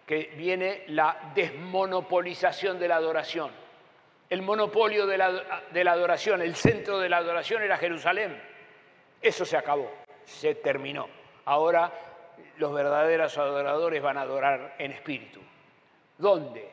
que 0.06 0.32
viene 0.36 0.84
la 0.86 1.32
desmonopolización 1.34 2.78
de 2.78 2.88
la 2.88 2.96
adoración. 2.96 3.50
El 4.30 4.40
monopolio 4.40 5.06
de 5.06 5.18
la, 5.18 5.62
de 5.70 5.84
la 5.84 5.92
adoración, 5.92 6.40
el 6.40 6.54
centro 6.54 6.98
de 6.98 7.10
la 7.10 7.18
adoración 7.18 7.62
era 7.62 7.76
Jerusalén. 7.76 8.40
Eso 9.20 9.44
se 9.44 9.56
acabó, 9.56 9.90
se 10.24 10.54
terminó. 10.56 11.08
Ahora 11.44 11.92
los 12.58 12.72
verdaderos 12.72 13.36
adoradores 13.38 14.02
van 14.02 14.18
a 14.18 14.22
adorar 14.22 14.76
en 14.78 14.92
espíritu. 14.92 15.40
¿Dónde? 16.16 16.68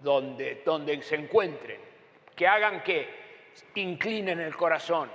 Donde, 0.00 0.62
donde 0.64 1.02
se 1.02 1.16
encuentren 1.16 1.80
que 2.34 2.46
hagan 2.46 2.82
que 2.82 3.08
inclinen 3.74 4.40
el 4.40 4.54
corazón, 4.54 5.10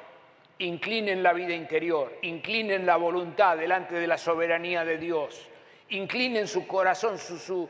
inclinen 0.58 1.22
la 1.22 1.34
vida 1.34 1.54
interior, 1.54 2.18
inclinen 2.24 2.86
la 2.86 2.98
voluntad 2.98 3.58
delante 3.58 3.96
de 3.96 4.08
la 4.08 4.18
soberanía 4.18 4.84
de 4.84 4.98
Dios, 4.98 5.48
inclinen 5.90 6.48
su 6.48 6.66
corazón, 6.66 7.20
su, 7.20 7.70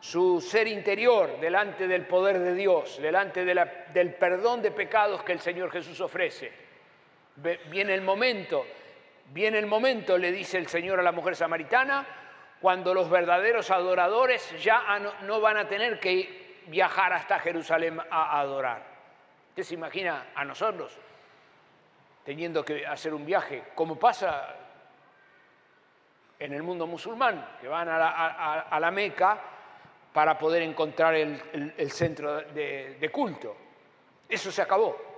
su, 0.00 0.40
ser 0.40 0.68
interior 0.68 1.40
delante 1.40 1.88
del 1.88 2.06
poder 2.06 2.38
de 2.38 2.54
Dios, 2.54 3.00
delante 3.00 3.44
del 3.44 4.14
perdón 4.14 4.60
de 4.60 4.70
pecados 4.70 5.22
que 5.22 5.32
el 5.32 5.40
Señor 5.40 5.70
Jesús 5.70 6.00
ofrece. 6.00 6.69
Viene 7.70 7.94
el 7.94 8.02
momento, 8.02 8.66
viene 9.32 9.58
el 9.58 9.66
momento, 9.66 10.18
le 10.18 10.32
dice 10.32 10.58
el 10.58 10.66
Señor 10.66 11.00
a 11.00 11.02
la 11.02 11.12
mujer 11.12 11.36
samaritana, 11.36 12.06
cuando 12.60 12.92
los 12.92 13.08
verdaderos 13.08 13.70
adoradores 13.70 14.62
ya 14.62 14.98
no 15.22 15.40
van 15.40 15.56
a 15.56 15.68
tener 15.68 15.98
que 15.98 16.60
viajar 16.66 17.12
hasta 17.12 17.38
Jerusalén 17.38 18.00
a 18.10 18.40
adorar. 18.40 18.82
Usted 19.48 19.62
se 19.62 19.74
imagina 19.74 20.26
a 20.34 20.44
nosotros 20.44 20.98
teniendo 22.24 22.64
que 22.64 22.86
hacer 22.86 23.14
un 23.14 23.24
viaje, 23.24 23.64
como 23.74 23.98
pasa 23.98 24.54
en 26.38 26.52
el 26.52 26.62
mundo 26.62 26.86
musulmán, 26.86 27.56
que 27.60 27.68
van 27.68 27.88
a 27.88 28.78
la, 28.78 28.90
Meca 28.90 29.38
para 30.12 30.38
poder 30.38 30.62
encontrar 30.62 31.14
el, 31.14 31.90
centro 31.90 32.40
de, 32.40 33.10
culto. 33.12 33.56
Eso 34.28 34.52
se 34.52 34.62
acabó. 34.62 35.09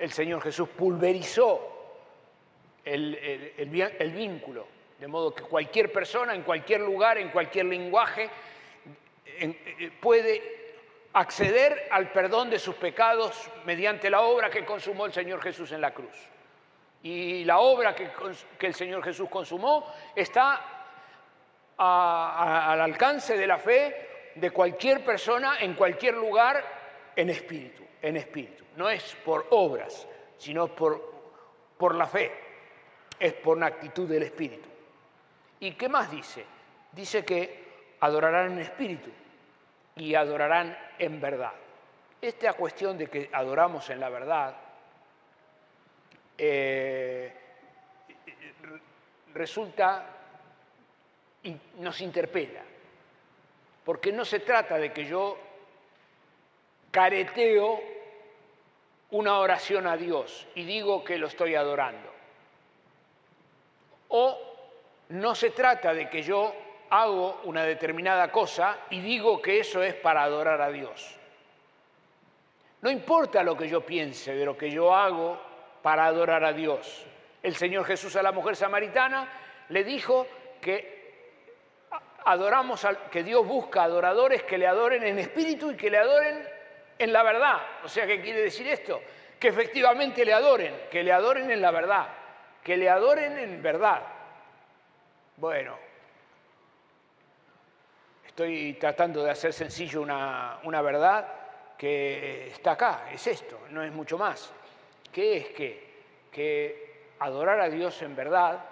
El 0.00 0.10
Señor 0.10 0.42
Jesús 0.42 0.68
pulverizó 0.70 1.76
el 2.84 4.12
vínculo, 4.12 4.66
de 4.98 5.06
modo 5.06 5.32
que 5.34 5.44
cualquier 5.44 5.92
persona, 5.92 6.34
en 6.34 6.42
cualquier 6.42 6.80
lugar, 6.80 7.18
en 7.18 7.28
cualquier 7.28 7.66
lenguaje, 7.66 8.28
eh, 9.42 9.90
puede 10.00 10.60
acceder 11.14 11.88
al 11.90 12.12
perdón 12.12 12.50
de 12.50 12.58
sus 12.58 12.74
pecados 12.74 13.50
mediante 13.64 14.10
la 14.10 14.20
obra 14.20 14.50
que 14.50 14.64
consumó 14.64 15.06
el 15.06 15.12
Señor 15.12 15.40
Jesús 15.40 15.72
en 15.72 15.80
la 15.80 15.92
cruz. 15.92 16.14
Y 17.02 17.44
la 17.44 17.60
obra 17.60 17.94
que, 17.94 18.10
el 18.60 18.74
Señor 18.74 19.02
Jesús 19.02 19.28
consumó 19.30 19.92
está 20.14 20.84
al 21.78 22.80
alcance 22.82 23.38
de 23.38 23.46
la 23.46 23.56
fe 23.56 24.32
de 24.34 24.50
cualquier 24.50 25.02
persona 25.02 25.56
en 25.60 25.72
cualquier 25.72 26.14
lugar 26.14 26.62
en 27.16 27.30
espíritu, 27.30 27.82
en 28.02 28.16
espíritu. 28.16 28.64
No 28.76 28.88
es 28.88 29.14
por 29.24 29.46
obras, 29.50 30.06
sino 30.38 30.68
por, 30.74 31.12
por 31.76 31.94
la 31.94 32.06
fe, 32.06 32.32
es 33.18 33.34
por 33.34 33.56
una 33.56 33.66
actitud 33.66 34.08
del 34.08 34.22
espíritu. 34.22 34.68
¿Y 35.60 35.72
qué 35.72 35.88
más 35.88 36.10
dice? 36.10 36.44
Dice 36.92 37.24
que 37.24 37.68
adorarán 38.00 38.52
en 38.52 38.58
espíritu 38.60 39.10
y 39.96 40.14
adorarán 40.14 40.76
en 40.98 41.20
verdad. 41.20 41.52
Esta 42.20 42.54
cuestión 42.54 42.96
de 42.96 43.06
que 43.08 43.30
adoramos 43.32 43.88
en 43.90 44.00
la 44.00 44.08
verdad 44.08 44.56
eh, 46.38 47.32
resulta 49.34 50.06
y 51.42 51.56
nos 51.78 52.00
interpela, 52.00 52.62
porque 53.84 54.12
no 54.12 54.24
se 54.24 54.40
trata 54.40 54.76
de 54.76 54.92
que 54.92 55.06
yo 55.06 55.38
careteo 56.90 57.80
una 59.12 59.38
oración 59.38 59.86
a 59.86 59.96
Dios 59.96 60.46
y 60.54 60.64
digo 60.64 61.02
que 61.02 61.18
lo 61.18 61.26
estoy 61.26 61.54
adorando. 61.54 62.10
O 64.08 64.38
no 65.10 65.34
se 65.34 65.50
trata 65.50 65.92
de 65.92 66.08
que 66.08 66.22
yo 66.22 66.54
hago 66.90 67.40
una 67.44 67.64
determinada 67.64 68.30
cosa 68.30 68.78
y 68.90 69.00
digo 69.00 69.40
que 69.40 69.60
eso 69.60 69.82
es 69.82 69.94
para 69.94 70.22
adorar 70.22 70.60
a 70.60 70.70
Dios. 70.70 71.16
No 72.82 72.90
importa 72.90 73.42
lo 73.42 73.56
que 73.56 73.68
yo 73.68 73.84
piense 73.84 74.34
de 74.34 74.44
lo 74.44 74.56
que 74.56 74.70
yo 74.70 74.94
hago 74.94 75.38
para 75.82 76.06
adorar 76.06 76.44
a 76.44 76.52
Dios. 76.52 77.04
El 77.42 77.54
Señor 77.54 77.84
Jesús 77.84 78.16
a 78.16 78.22
la 78.22 78.32
mujer 78.32 78.56
samaritana 78.56 79.28
le 79.68 79.84
dijo 79.84 80.26
que 80.60 81.00
adoramos 82.24 82.86
que 83.10 83.22
Dios 83.22 83.46
busca 83.46 83.84
adoradores 83.84 84.42
que 84.44 84.58
le 84.58 84.66
adoren 84.66 85.02
en 85.04 85.18
espíritu 85.18 85.70
y 85.70 85.76
que 85.76 85.90
le 85.90 85.98
adoren 85.98 86.59
en 87.00 87.12
la 87.12 87.22
verdad. 87.22 87.56
O 87.82 87.88
sea, 87.88 88.06
¿qué 88.06 88.20
quiere 88.20 88.42
decir 88.42 88.68
esto? 88.68 89.02
Que 89.38 89.48
efectivamente 89.48 90.24
le 90.24 90.34
adoren, 90.34 90.82
que 90.90 91.02
le 91.02 91.10
adoren 91.10 91.50
en 91.50 91.62
la 91.62 91.70
verdad, 91.70 92.08
que 92.62 92.76
le 92.76 92.88
adoren 92.90 93.38
en 93.38 93.62
verdad. 93.62 94.02
Bueno, 95.36 95.78
estoy 98.26 98.74
tratando 98.74 99.24
de 99.24 99.30
hacer 99.30 99.54
sencillo 99.54 100.02
una, 100.02 100.60
una 100.64 100.82
verdad 100.82 101.26
que 101.78 102.48
está 102.48 102.72
acá, 102.72 103.08
es 103.10 103.26
esto, 103.26 103.58
no 103.70 103.82
es 103.82 103.90
mucho 103.90 104.18
más. 104.18 104.52
¿Qué 105.10 105.38
es 105.38 105.48
que? 105.48 105.90
Que 106.30 106.90
adorar 107.18 107.60
a 107.62 107.70
Dios 107.70 108.02
en 108.02 108.14
verdad 108.14 108.62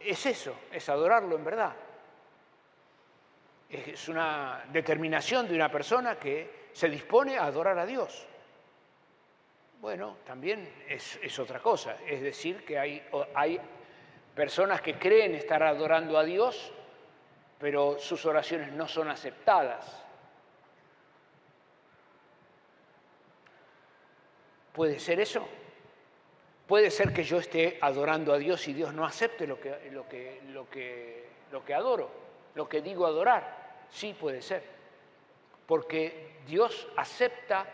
es 0.00 0.24
eso, 0.24 0.54
es 0.72 0.88
adorarlo 0.88 1.36
en 1.36 1.44
verdad. 1.44 1.74
Es 3.70 4.08
una 4.08 4.64
determinación 4.72 5.46
de 5.46 5.54
una 5.54 5.70
persona 5.70 6.18
que 6.18 6.68
se 6.72 6.88
dispone 6.88 7.38
a 7.38 7.44
adorar 7.44 7.78
a 7.78 7.86
Dios. 7.86 8.26
Bueno, 9.80 10.16
también 10.26 10.84
es, 10.88 11.38
otra 11.38 11.60
cosa, 11.60 11.96
es 12.06 12.20
decir, 12.20 12.64
que 12.64 12.78
hay, 12.78 13.02
hay 13.34 13.58
personas 14.34 14.82
que 14.82 14.98
creen 14.98 15.34
estar 15.34 15.62
adorando 15.62 16.18
a 16.18 16.24
Dios, 16.24 16.72
pero 17.58 17.98
sus 17.98 18.26
oraciones 18.26 18.72
no 18.72 18.86
son 18.86 19.08
aceptadas. 19.08 20.04
¿Puede 24.72 24.98
ser 24.98 25.20
eso? 25.20 25.48
Puede 26.66 26.90
ser 26.90 27.12
que 27.12 27.24
yo 27.24 27.38
esté 27.38 27.78
adorando 27.80 28.32
a 28.32 28.38
Dios 28.38 28.68
y 28.68 28.74
Dios 28.74 28.92
no 28.92 29.04
acepte 29.04 29.46
lo 29.46 29.60
que, 29.60 29.90
lo 29.90 30.08
que, 30.08 30.40
lo 30.48 30.68
que, 30.70 31.28
lo 31.50 31.64
que 31.64 31.74
adoro, 31.74 32.10
lo 32.54 32.68
que 32.68 32.80
digo 32.80 33.06
adorar. 33.06 33.59
Sí 33.90 34.14
puede 34.18 34.40
ser, 34.40 34.62
porque 35.66 36.40
Dios 36.46 36.88
acepta 36.96 37.66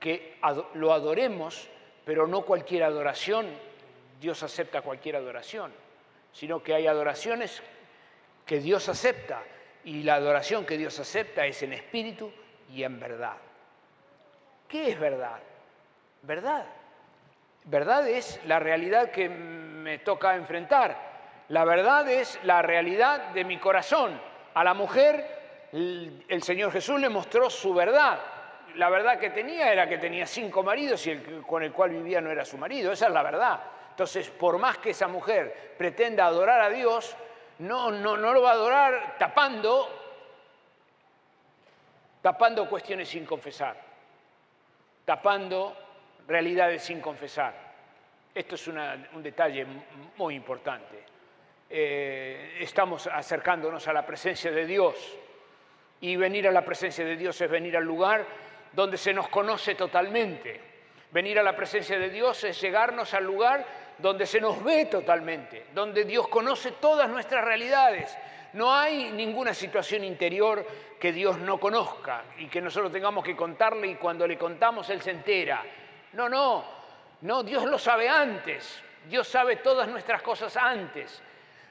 que 0.00 0.38
lo 0.74 0.92
adoremos, 0.92 1.68
pero 2.04 2.26
no 2.26 2.42
cualquier 2.42 2.82
adoración, 2.82 3.46
Dios 4.20 4.42
acepta 4.42 4.82
cualquier 4.82 5.16
adoración, 5.16 5.72
sino 6.32 6.62
que 6.62 6.74
hay 6.74 6.86
adoraciones 6.86 7.62
que 8.44 8.60
Dios 8.60 8.88
acepta 8.88 9.42
y 9.84 10.02
la 10.02 10.14
adoración 10.14 10.66
que 10.66 10.76
Dios 10.76 10.98
acepta 10.98 11.46
es 11.46 11.62
en 11.62 11.72
espíritu 11.72 12.32
y 12.70 12.82
en 12.82 12.98
verdad. 12.98 13.36
¿Qué 14.68 14.90
es 14.90 14.98
verdad? 14.98 15.40
Verdad. 16.22 16.66
Verdad 17.64 18.08
es 18.08 18.40
la 18.46 18.58
realidad 18.58 19.10
que 19.10 19.28
me 19.28 19.98
toca 19.98 20.36
enfrentar. 20.36 20.96
La 21.48 21.64
verdad 21.64 22.08
es 22.08 22.38
la 22.44 22.62
realidad 22.62 23.30
de 23.30 23.44
mi 23.44 23.58
corazón 23.58 24.20
a 24.54 24.64
la 24.64 24.74
mujer 24.74 25.68
el, 25.72 26.42
Señor 26.42 26.70
Jesús 26.70 27.00
le 27.00 27.08
mostró 27.08 27.50
su 27.50 27.74
verdad. 27.74 28.20
La 28.76 28.88
verdad 28.88 29.18
que 29.18 29.30
tenía 29.30 29.72
era 29.72 29.88
que 29.88 29.98
tenía 29.98 30.26
cinco 30.26 30.62
maridos 30.62 31.04
y 31.06 31.10
el 31.10 31.42
con 31.42 31.62
el 31.62 31.72
cual 31.72 31.90
vivía 31.90 32.20
no 32.20 32.30
era 32.30 32.44
su 32.44 32.56
marido. 32.56 32.92
Esa 32.92 33.06
es 33.06 33.12
la 33.12 33.22
verdad. 33.22 33.60
Entonces, 33.90 34.30
por 34.30 34.58
más 34.58 34.78
que 34.78 34.90
esa 34.90 35.08
mujer 35.08 35.74
pretenda 35.76 36.26
adorar 36.26 36.60
a 36.60 36.70
Dios, 36.70 37.16
no, 37.58 37.90
no, 37.90 38.16
no 38.16 38.32
lo 38.32 38.42
va 38.42 38.50
a 38.50 38.54
adorar 38.54 39.16
tapando, 39.18 39.88
tapando 42.22 42.68
cuestiones 42.68 43.08
sin 43.08 43.24
confesar, 43.24 43.76
tapando 45.04 45.76
realidades 46.26 46.82
sin 46.82 47.00
confesar. 47.00 47.54
Esto 48.34 48.56
es 48.56 48.66
un 48.66 49.22
detalle 49.22 49.66
muy 50.16 50.34
importante. 50.34 51.13
Eh, 51.70 52.58
estamos 52.60 53.06
acercándonos 53.06 53.86
a 53.88 53.92
la 53.92 54.04
presencia 54.04 54.50
de 54.50 54.66
Dios. 54.66 55.16
Y 56.00 56.16
venir 56.16 56.46
a 56.46 56.52
la 56.52 56.64
presencia 56.64 57.04
de 57.04 57.16
Dios 57.16 57.40
es 57.40 57.50
venir 57.50 57.76
al 57.76 57.84
lugar 57.84 58.26
donde 58.72 58.96
se 58.96 59.12
nos 59.12 59.28
conoce 59.28 59.74
totalmente. 59.74 60.60
Venir 61.10 61.38
a 61.38 61.42
la 61.42 61.54
presencia 61.54 61.98
de 61.98 62.10
Dios 62.10 62.42
es 62.44 62.60
llegarnos 62.60 63.14
al 63.14 63.24
lugar 63.24 63.64
donde 63.98 64.26
se 64.26 64.40
nos 64.40 64.62
ve 64.62 64.86
totalmente, 64.86 65.66
donde 65.72 66.04
Dios 66.04 66.28
conoce 66.28 66.72
todas 66.72 67.08
nuestras 67.08 67.44
realidades. 67.44 68.16
No 68.54 68.74
hay 68.74 69.10
ninguna 69.12 69.54
situación 69.54 70.04
interior 70.04 70.66
que 70.98 71.12
Dios 71.12 71.38
no 71.38 71.58
conozca 71.58 72.24
y 72.38 72.48
que 72.48 72.60
nosotros 72.60 72.92
tengamos 72.92 73.24
que 73.24 73.36
contarle 73.36 73.88
y 73.88 73.94
cuando 73.96 74.26
le 74.26 74.38
contamos 74.38 74.90
Él 74.90 75.00
se 75.02 75.10
entera. 75.10 75.62
No, 76.12 76.28
no, 76.28 76.64
no, 77.22 77.42
Dios 77.42 77.64
lo 77.64 77.78
sabe 77.78 78.08
antes. 78.08 78.82
Dios 79.08 79.28
sabe 79.28 79.56
todas 79.56 79.88
nuestras 79.88 80.22
cosas 80.22 80.56
antes. 80.56 81.22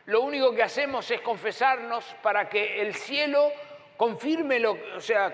Lo 0.05 0.21
único 0.21 0.53
que 0.53 0.63
hacemos 0.63 1.09
es 1.11 1.21
confesarnos 1.21 2.15
para 2.21 2.49
que 2.49 2.81
el 2.81 2.93
cielo 2.93 3.51
confirme, 3.95 4.59
lo, 4.59 4.77
o 4.95 4.99
sea, 4.99 5.33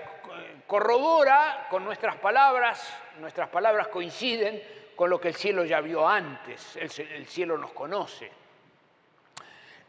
corrobora 0.66 1.66
con 1.68 1.84
nuestras 1.84 2.16
palabras, 2.16 2.92
nuestras 3.18 3.48
palabras 3.48 3.88
coinciden 3.88 4.62
con 4.94 5.10
lo 5.10 5.20
que 5.20 5.28
el 5.28 5.34
cielo 5.34 5.64
ya 5.64 5.80
vio 5.80 6.06
antes, 6.06 6.76
el, 6.76 7.26
cielo 7.26 7.58
nos 7.58 7.72
conoce. 7.72 8.30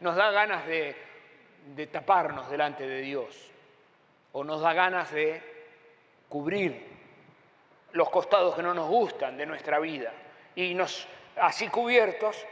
Nos 0.00 0.16
da 0.16 0.32
ganas 0.32 0.66
de, 0.66 0.96
de 1.76 1.86
taparnos 1.86 2.50
delante 2.50 2.86
de 2.86 3.02
Dios 3.02 3.50
o 4.32 4.42
nos 4.42 4.60
da 4.62 4.72
ganas 4.72 5.12
de 5.12 5.40
cubrir 6.28 6.90
los 7.92 8.10
costados 8.10 8.56
que 8.56 8.62
no 8.62 8.74
nos 8.74 8.88
gustan 8.88 9.36
de 9.36 9.46
nuestra 9.46 9.78
vida 9.78 10.12
y 10.56 10.74
nos 10.74 11.06
así 11.36 11.68
cubiertos 11.68 12.44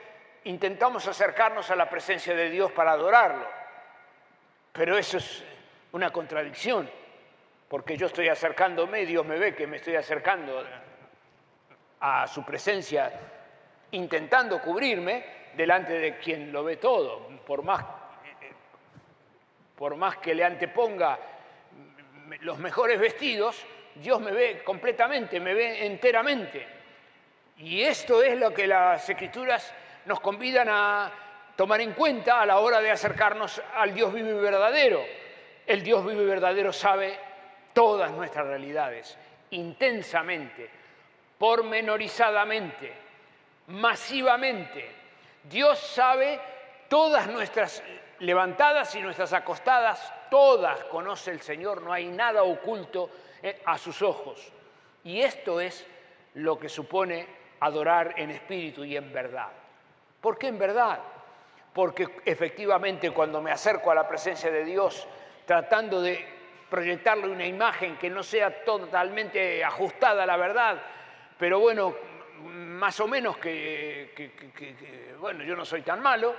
intentamos 0.45 1.07
acercarnos 1.07 1.71
a 1.71 1.77
la 1.77 1.89
presencia 1.89 2.35
de 2.35 2.51
Dios 2.51 2.73
para 2.73 2.93
adorarlo. 2.93 3.47
Pero 4.73 4.97
eso 4.97 5.19
es 5.19 5.45
una 5.93 6.11
contradicción, 6.11 6.89
porque 7.69 7.97
yo 7.97 8.07
estoy 8.07 8.29
acercándome 8.29 9.03
y 9.03 9.07
Dios 9.07 9.27
me 9.27 9.39
ve 9.39 9.55
que 9.55 9.67
me 9.67 9.77
estoy 9.77 9.97
acercando 9.97 10.65
a 12.01 12.27
su 12.27 12.45
presencia, 12.45 13.13
intentando 13.91 14.61
cubrirme 14.61 15.25
delante 15.55 15.99
de 15.99 16.17
quien 16.19 16.53
lo 16.53 16.65
ve 16.65 16.77
todo, 16.77 17.29
por 17.45 17.63
más, 17.63 17.85
por 19.77 19.97
más 19.97 20.19
que 20.19 20.35
le 20.35 20.45
anteponga 20.45 21.19
los 22.41 22.59
mejores 22.59 23.01
vestidos, 23.01 23.67
Dios 23.97 24.21
me 24.21 24.31
ve 24.31 24.63
completamente, 24.63 25.41
me 25.41 25.53
ve 25.53 25.85
enteramente. 25.85 26.67
Y 27.59 27.83
esto 27.83 28.23
es 28.23 28.39
lo 28.39 28.55
que 28.55 28.67
las 28.67 29.09
escrituras 29.09 29.75
nos 30.07 30.21
convidan 30.21 30.69
a 30.69 31.11
tomar 31.57 31.81
en 31.81 31.93
cuenta 31.93 32.41
a 32.41 32.47
la 32.47 32.59
hora 32.59 32.81
de 32.81 32.91
acercarnos 32.91 33.61
al 33.75 33.95
Dios 33.95 34.13
vivo 34.13 34.31
y 34.31 34.43
verdadero. 34.43 35.05
El 35.67 35.83
Dios 35.83 36.05
vivo 36.07 36.23
y 36.23 36.27
verdadero 36.27 36.73
sabe 36.73 37.19
todas 37.73 38.11
nuestras 38.11 38.47
realidades, 38.47 39.17
intensamente, 39.51 40.71
pormenorizadamente, 41.39 42.93
masivamente. 43.69 44.91
Dios 45.45 45.79
sabe 45.79 46.41
todas 46.89 47.29
nuestras 47.29 47.83
levantadas 48.21 48.95
y 48.95 49.01
nuestras 49.01 49.33
acostadas, 49.33 50.13
todas 50.31 50.85
conoce 50.85 51.31
el 51.31 51.41
Señor, 51.41 51.83
no 51.83 51.93
hay 51.93 52.07
nada 52.07 52.43
oculto 52.43 53.11
eh, 53.43 53.63
a 53.65 53.79
sus 53.79 54.03
ojos. 54.03 54.53
Y 55.05 55.21
esto 55.21 55.61
es 55.61 55.87
lo 56.35 56.59
que 56.59 56.69
supone 56.69 57.27
adorar 57.61 58.15
en 58.17 58.31
espíritu 58.31 58.85
y 58.85 58.97
en 58.97 59.13
verdad. 59.13 59.49
¿Por 60.21 60.39
qué 60.39 60.49
en 60.49 60.59
verdad? 60.59 61.01
Porque 61.73 62.07
efectivamente 62.25 63.11
cuando 63.11 63.41
me 63.41 63.51
acerco 63.51 63.91
a 63.91 63.95
la 63.95 64.09
presencia 64.09 64.51
de 64.51 64.65
Dios 64.65 65.07
tratando 65.47 66.03
de 66.03 66.25
proyectarle 66.69 67.29
una 67.29 67.47
imagen 67.47 67.97
que 67.97 68.09
no 68.09 68.23
sea 68.23 68.65
totalmente 68.65 69.65
ajustada 69.65 70.23
a 70.23 70.27
la 70.27 70.37
verdad, 70.37 70.81
pero 71.39 71.59
bueno, 71.59 71.95
más 72.45 73.01
o 73.01 73.09
menos 73.09 73.37
que, 73.39 75.17
bueno, 75.19 75.43
yo 75.43 75.57
no 75.57 75.65
soy 75.65 75.83
tan 75.83 76.01
malo, 76.01 76.35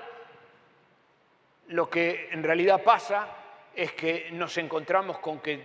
lo 1.67 1.89
que 1.89 2.29
en 2.31 2.43
realidad 2.43 2.81
pasa 2.83 3.27
es 3.75 3.93
que 3.93 4.29
nos 4.31 4.57
encontramos 4.57 5.19
con 5.19 5.39
que 5.39 5.61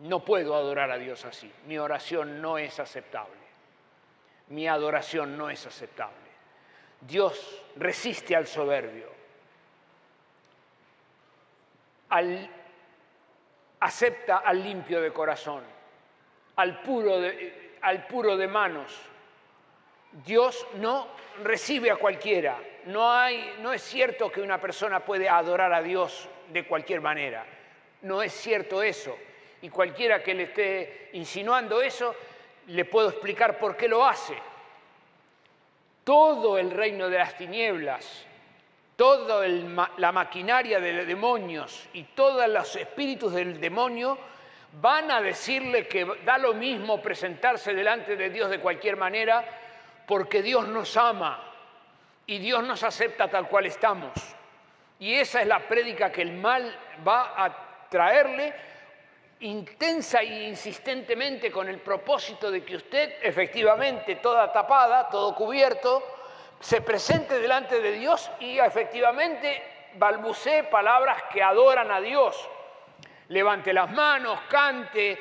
no 0.00 0.24
puedo 0.24 0.54
adorar 0.54 0.90
a 0.90 0.98
Dios 0.98 1.24
así, 1.24 1.52
mi 1.66 1.78
oración 1.78 2.40
no 2.40 2.58
es 2.58 2.80
aceptable, 2.80 3.34
mi 4.48 4.66
adoración 4.66 5.36
no 5.36 5.50
es 5.50 5.66
aceptable. 5.66 6.25
Dios 7.00 7.62
resiste 7.76 8.34
al 8.34 8.46
soberbio, 8.46 9.08
acepta 13.80 14.38
al 14.38 14.62
limpio 14.62 15.00
de 15.00 15.12
corazón, 15.12 15.62
al 16.56 16.80
puro 16.82 17.20
de, 17.20 17.78
al 17.82 18.06
puro 18.06 18.36
de 18.36 18.48
manos. 18.48 18.92
Dios 20.24 20.66
no 20.76 21.08
recibe 21.42 21.90
a 21.90 21.96
cualquiera. 21.96 22.58
No, 22.86 23.12
hay, 23.12 23.56
no 23.60 23.72
es 23.72 23.82
cierto 23.82 24.30
que 24.30 24.40
una 24.40 24.60
persona 24.60 25.00
puede 25.00 25.28
adorar 25.28 25.72
a 25.74 25.82
Dios 25.82 26.28
de 26.48 26.66
cualquier 26.66 27.00
manera. 27.00 27.44
No 28.02 28.22
es 28.22 28.32
cierto 28.32 28.82
eso. 28.82 29.16
Y 29.60 29.68
cualquiera 29.68 30.22
que 30.22 30.34
le 30.34 30.44
esté 30.44 31.10
insinuando 31.12 31.82
eso, 31.82 32.14
le 32.68 32.84
puedo 32.84 33.10
explicar 33.10 33.58
por 33.58 33.76
qué 33.76 33.88
lo 33.88 34.06
hace 34.06 34.36
todo 36.06 36.56
el 36.56 36.70
reino 36.70 37.10
de 37.10 37.18
las 37.18 37.36
tinieblas, 37.36 38.24
toda 38.94 39.44
la 39.48 40.12
maquinaria 40.12 40.78
de 40.78 41.04
demonios 41.04 41.88
y 41.94 42.04
todos 42.04 42.48
los 42.48 42.76
espíritus 42.76 43.32
del 43.32 43.60
demonio 43.60 44.16
van 44.80 45.10
a 45.10 45.20
decirle 45.20 45.88
que 45.88 46.06
da 46.24 46.38
lo 46.38 46.54
mismo 46.54 47.02
presentarse 47.02 47.74
delante 47.74 48.14
de 48.14 48.30
Dios 48.30 48.48
de 48.50 48.60
cualquier 48.60 48.96
manera, 48.96 49.44
porque 50.06 50.42
Dios 50.42 50.68
nos 50.68 50.96
ama 50.96 51.42
y 52.24 52.38
Dios 52.38 52.62
nos 52.62 52.84
acepta 52.84 53.26
tal 53.26 53.48
cual 53.48 53.66
estamos. 53.66 54.12
Y 55.00 55.12
esa 55.14 55.42
es 55.42 55.48
la 55.48 55.66
prédica 55.66 56.12
que 56.12 56.22
el 56.22 56.34
mal 56.34 56.72
va 57.06 57.34
a 57.36 57.88
traerle 57.88 58.54
intensa 59.40 60.20
e 60.22 60.48
insistentemente 60.48 61.50
con 61.50 61.68
el 61.68 61.78
propósito 61.78 62.50
de 62.50 62.64
que 62.64 62.76
usted 62.76 63.14
efectivamente 63.22 64.16
toda 64.16 64.52
tapada, 64.52 65.08
todo 65.08 65.34
cubierto, 65.34 66.02
se 66.60 66.80
presente 66.80 67.38
delante 67.38 67.80
de 67.80 67.92
Dios 67.92 68.30
y 68.40 68.58
efectivamente 68.58 69.62
balbucee 69.94 70.64
palabras 70.64 71.24
que 71.32 71.42
adoran 71.42 71.90
a 71.90 72.00
Dios. 72.00 72.36
Levante 73.28 73.72
las 73.72 73.90
manos, 73.90 74.40
cante, 74.48 75.18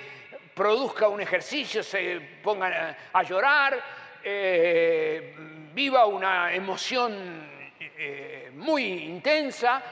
produzca 0.53 1.07
un 1.07 1.19
ejercicio, 1.19 1.83
se 1.83 2.19
ponga 2.41 2.95
a 3.11 3.23
llorar, 3.23 3.83
eh, 4.23 5.35
viva 5.73 6.05
una 6.05 6.53
emoción 6.53 7.49
eh, 7.79 8.51
muy 8.53 8.83
intensa, 9.03 9.83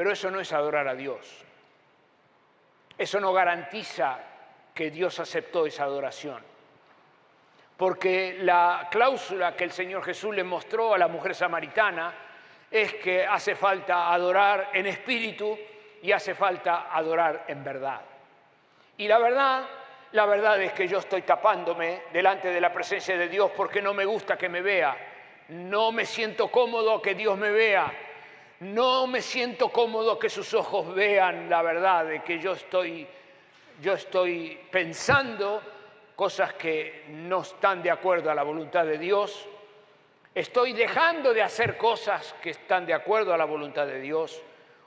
pero 0.00 0.12
eso 0.12 0.30
no 0.30 0.40
es 0.40 0.50
adorar 0.54 0.88
a 0.88 0.94
Dios. 0.94 1.44
Eso 2.96 3.20
no 3.20 3.34
garantiza 3.34 4.18
que 4.72 4.90
Dios 4.90 5.20
aceptó 5.20 5.66
esa 5.66 5.84
adoración. 5.84 6.42
Porque 7.76 8.38
la 8.40 8.88
cláusula 8.90 9.54
que 9.54 9.64
el 9.64 9.72
Señor 9.72 10.02
Jesús 10.02 10.34
le 10.34 10.42
mostró 10.42 10.94
a 10.94 10.98
la 10.98 11.06
mujer 11.06 11.34
samaritana 11.34 12.14
es 12.70 12.94
que 12.94 13.26
hace 13.26 13.54
falta 13.54 14.10
adorar 14.10 14.70
en 14.72 14.86
espíritu 14.86 15.58
y 16.00 16.12
hace 16.12 16.34
falta 16.34 16.88
adorar 16.90 17.44
en 17.48 17.62
verdad. 17.62 18.00
Y 18.96 19.06
la 19.06 19.18
verdad, 19.18 19.68
la 20.12 20.24
verdad 20.24 20.62
es 20.62 20.72
que 20.72 20.88
yo 20.88 21.00
estoy 21.00 21.20
tapándome 21.20 22.04
delante 22.10 22.48
de 22.48 22.60
la 22.62 22.72
presencia 22.72 23.18
de 23.18 23.28
Dios 23.28 23.50
porque 23.54 23.82
no 23.82 23.92
me 23.92 24.06
gusta 24.06 24.38
que 24.38 24.48
me 24.48 24.62
vea. 24.62 24.96
No 25.50 25.92
me 25.92 26.06
siento 26.06 26.50
cómodo 26.50 27.02
que 27.02 27.14
Dios 27.14 27.36
me 27.36 27.50
vea. 27.50 27.92
No 28.60 29.06
me 29.06 29.22
siento 29.22 29.70
cómodo 29.70 30.18
que 30.18 30.28
sus 30.28 30.52
ojos 30.52 30.94
vean 30.94 31.48
la 31.48 31.62
verdad 31.62 32.04
de 32.04 32.22
que 32.22 32.38
yo 32.38 32.52
estoy, 32.52 33.06
yo 33.80 33.94
estoy 33.94 34.60
pensando 34.70 35.62
cosas 36.14 36.52
que 36.54 37.06
no 37.08 37.40
están 37.40 37.82
de 37.82 37.90
acuerdo 37.90 38.30
a 38.30 38.34
la 38.34 38.42
voluntad 38.42 38.84
de 38.84 38.98
Dios. 38.98 39.48
Estoy 40.34 40.74
dejando 40.74 41.32
de 41.32 41.42
hacer 41.42 41.78
cosas 41.78 42.34
que 42.42 42.50
están 42.50 42.84
de 42.84 42.92
acuerdo 42.92 43.32
a 43.32 43.38
la 43.38 43.46
voluntad 43.46 43.86
de 43.86 43.98
Dios 43.98 44.42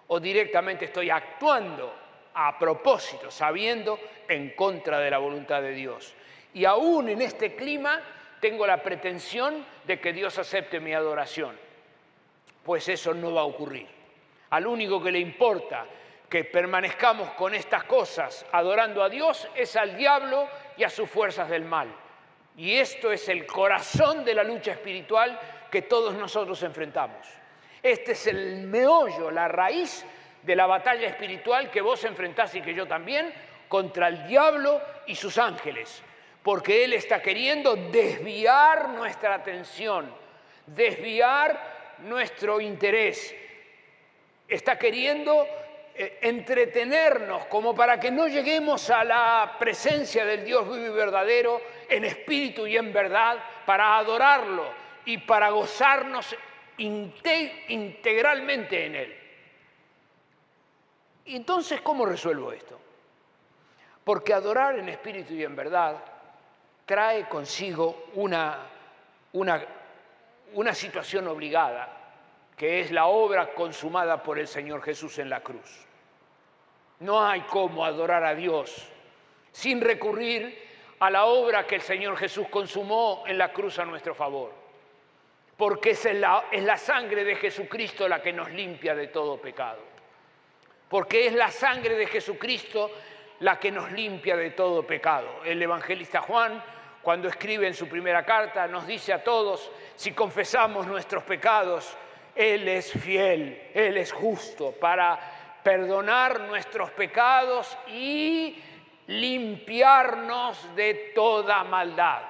o 0.06 0.20
directamente 0.20 0.86
estoy 0.86 1.10
actuando 1.10 1.92
a 2.36 2.60
propósito, 2.60 3.32
sabiendo 3.32 4.00
en 4.28 4.52
contra 4.52 5.00
de 5.00 5.10
la 5.10 5.18
voluntad 5.18 5.64
de 5.64 5.72
Dios. 5.72 6.14
Y 6.54 6.66
aún 6.66 7.10
en 7.10 7.24
este 7.24 7.56
clima 7.56 8.00
tengo 8.40 8.68
la 8.68 8.84
pretensión 8.84 9.66
de 9.84 10.00
que 10.00 10.14
Dios 10.14 10.38
acepte 10.38 10.80
mi 10.80 10.94
adoración. 10.94 11.73
Pues 12.64 12.88
eso 12.90 13.14
no 13.14 13.34
va 13.34 13.42
a 13.42 13.46
ocurrir. 13.46 13.88
Al 14.50 14.68
único 14.68 15.02
que 15.02 15.12
le 15.12 15.20
importa 15.20 15.86
que 16.30 16.46
permanezcamos 16.46 17.32
con 17.32 17.54
estas 17.54 17.84
cosas 17.84 18.46
adorando 18.52 19.04
a 19.04 19.10
Dios 19.10 19.48
es 19.56 19.76
al 19.76 19.96
diablo 19.98 20.48
y 20.78 20.84
a 20.84 20.90
sus 20.90 21.10
fuerzas 21.10 21.50
del 21.50 21.66
mal. 21.66 21.94
Y 22.56 22.76
esto 22.76 23.12
es 23.12 23.30
el 23.30 23.46
corazón 23.46 24.24
de 24.24 24.34
la 24.34 24.44
lucha 24.44 24.72
espiritual 24.72 25.40
que 25.70 25.84
todos 25.84 26.14
nosotros 26.14 26.62
enfrentamos. 26.64 27.28
Este 27.82 28.14
es 28.14 28.28
el 28.28 28.62
meollo, 28.68 29.30
la 29.30 29.48
raíz 29.48 30.06
de 30.44 30.56
la 30.56 30.66
batalla 30.66 31.08
espiritual 31.08 31.70
que 31.72 31.82
vos 31.82 32.04
enfrentás 32.04 32.54
y 32.56 32.62
que 32.62 32.74
yo 32.74 32.88
también 32.88 33.34
contra 33.68 34.08
el 34.08 34.28
diablo 34.28 34.82
y 35.08 35.16
sus 35.16 35.38
ángeles, 35.38 36.04
porque 36.44 36.84
él 36.84 36.94
está 36.94 37.22
queriendo 37.22 37.76
desviar 37.76 38.90
nuestra 38.90 39.34
atención, 39.36 40.14
desviar 40.68 41.73
nuestro 42.00 42.60
interés, 42.60 43.34
está 44.48 44.78
queriendo 44.78 45.46
eh, 45.96 46.20
entretenernos 46.22 47.46
como 47.46 47.76
para 47.76 48.00
que 48.00 48.10
no 48.10 48.28
lleguemos 48.28 48.90
a 48.90 49.04
la 49.04 49.56
presencia 49.60 50.26
del 50.26 50.44
Dios 50.44 50.66
vivo 50.66 50.88
y 50.88 50.90
verdadero 50.90 51.62
en 51.88 52.06
espíritu 52.06 52.66
y 52.66 52.78
en 52.78 52.92
verdad 52.92 53.38
para 53.66 53.98
adorarlo 53.98 54.66
y 55.06 55.20
para 55.20 55.52
gozarnos 55.52 56.36
integralmente 56.78 58.86
en 58.86 58.96
Él. 58.96 59.20
Y 61.26 61.36
entonces, 61.36 61.82
¿cómo 61.82 62.06
resuelvo 62.06 62.52
esto? 62.52 62.80
Porque 64.04 64.34
adorar 64.34 64.80
en 64.80 64.90
espíritu 64.90 65.34
y 65.34 65.44
en 65.44 65.56
verdad 65.56 66.04
trae 66.86 67.30
consigo 67.30 68.08
una, 68.16 68.58
una, 69.34 69.64
una 70.54 70.74
situación 70.74 71.28
obligada, 71.28 71.90
que 72.56 72.80
es 72.80 72.92
la 72.92 73.08
obra 73.08 73.54
consumada 73.54 74.22
por 74.22 74.38
el 74.38 74.48
Señor 74.48 74.82
Jesús 74.82 75.18
en 75.20 75.30
la 75.30 75.42
cruz. 75.42 75.86
No 77.00 77.26
hay 77.26 77.42
cómo 77.42 77.86
adorar 77.86 78.24
a 78.24 78.36
Dios 78.36 78.90
sin 79.52 79.82
recurrir 79.82 80.62
a 81.00 81.10
la 81.10 81.26
obra 81.26 81.66
que 81.66 81.76
el 81.76 81.82
Señor 81.82 82.18
Jesús 82.18 82.48
consumó 82.50 83.24
en 83.28 83.38
la 83.38 83.52
cruz 83.52 83.80
a 83.80 83.86
nuestro 83.86 84.14
favor 84.14 84.64
porque 85.58 85.92
es 85.92 86.06
la, 86.06 86.46
es 86.52 86.64
la 86.64 86.78
sangre 86.78 87.24
de 87.24 87.36
Jesucristo 87.36 88.08
la 88.08 88.22
que 88.22 88.34
nos 88.34 88.52
limpia 88.52 88.96
de 88.96 89.08
todo 89.08 89.38
pecado. 89.38 89.80
Porque 90.90 91.28
es 91.28 91.34
la 91.34 91.50
sangre 91.50 91.96
de 91.96 92.08
Jesucristo 92.08 92.92
la 93.40 93.60
que 93.60 93.72
nos 93.72 93.92
limpia 93.92 94.36
de 94.36 94.52
todo 94.52 94.86
pecado. 94.86 95.42
El 95.46 95.62
evangelista 95.62 96.22
Juan, 96.22 96.62
cuando 97.04 97.28
escribe 97.28 97.68
en 97.68 97.74
su 97.74 97.90
primera 97.90 98.26
carta, 98.26 98.66
nos 98.66 98.88
dice 98.88 99.12
a 99.12 99.22
todos, 99.22 99.70
si 99.96 100.14
confesamos 100.14 100.88
nuestros 100.88 101.22
pecados, 101.24 101.98
Él 102.34 102.66
es 102.70 102.94
fiel, 102.94 103.72
Él 103.74 103.98
es 103.98 104.14
justo 104.14 104.72
para 104.72 105.20
perdonar 105.62 106.40
nuestros 106.42 106.92
pecados 106.92 107.78
y 107.90 108.58
limpiarnos 109.08 110.74
de 110.78 111.12
toda 111.14 111.66
maldad. 111.66 112.22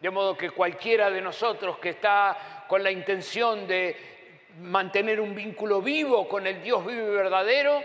De 0.00 0.10
modo 0.10 0.36
que 0.36 0.50
cualquiera 0.50 1.08
de 1.08 1.20
nosotros 1.20 1.78
que 1.78 1.90
está 1.90 2.64
con 2.66 2.82
la 2.82 2.90
intención 2.90 3.64
de 3.68 3.96
mantener 4.58 5.20
un 5.20 5.36
vínculo 5.36 5.80
vivo 5.80 6.26
con 6.28 6.48
el 6.48 6.60
Dios 6.62 6.84
vivo 6.84 7.12
y 7.12 7.14
verdadero, 7.14 7.80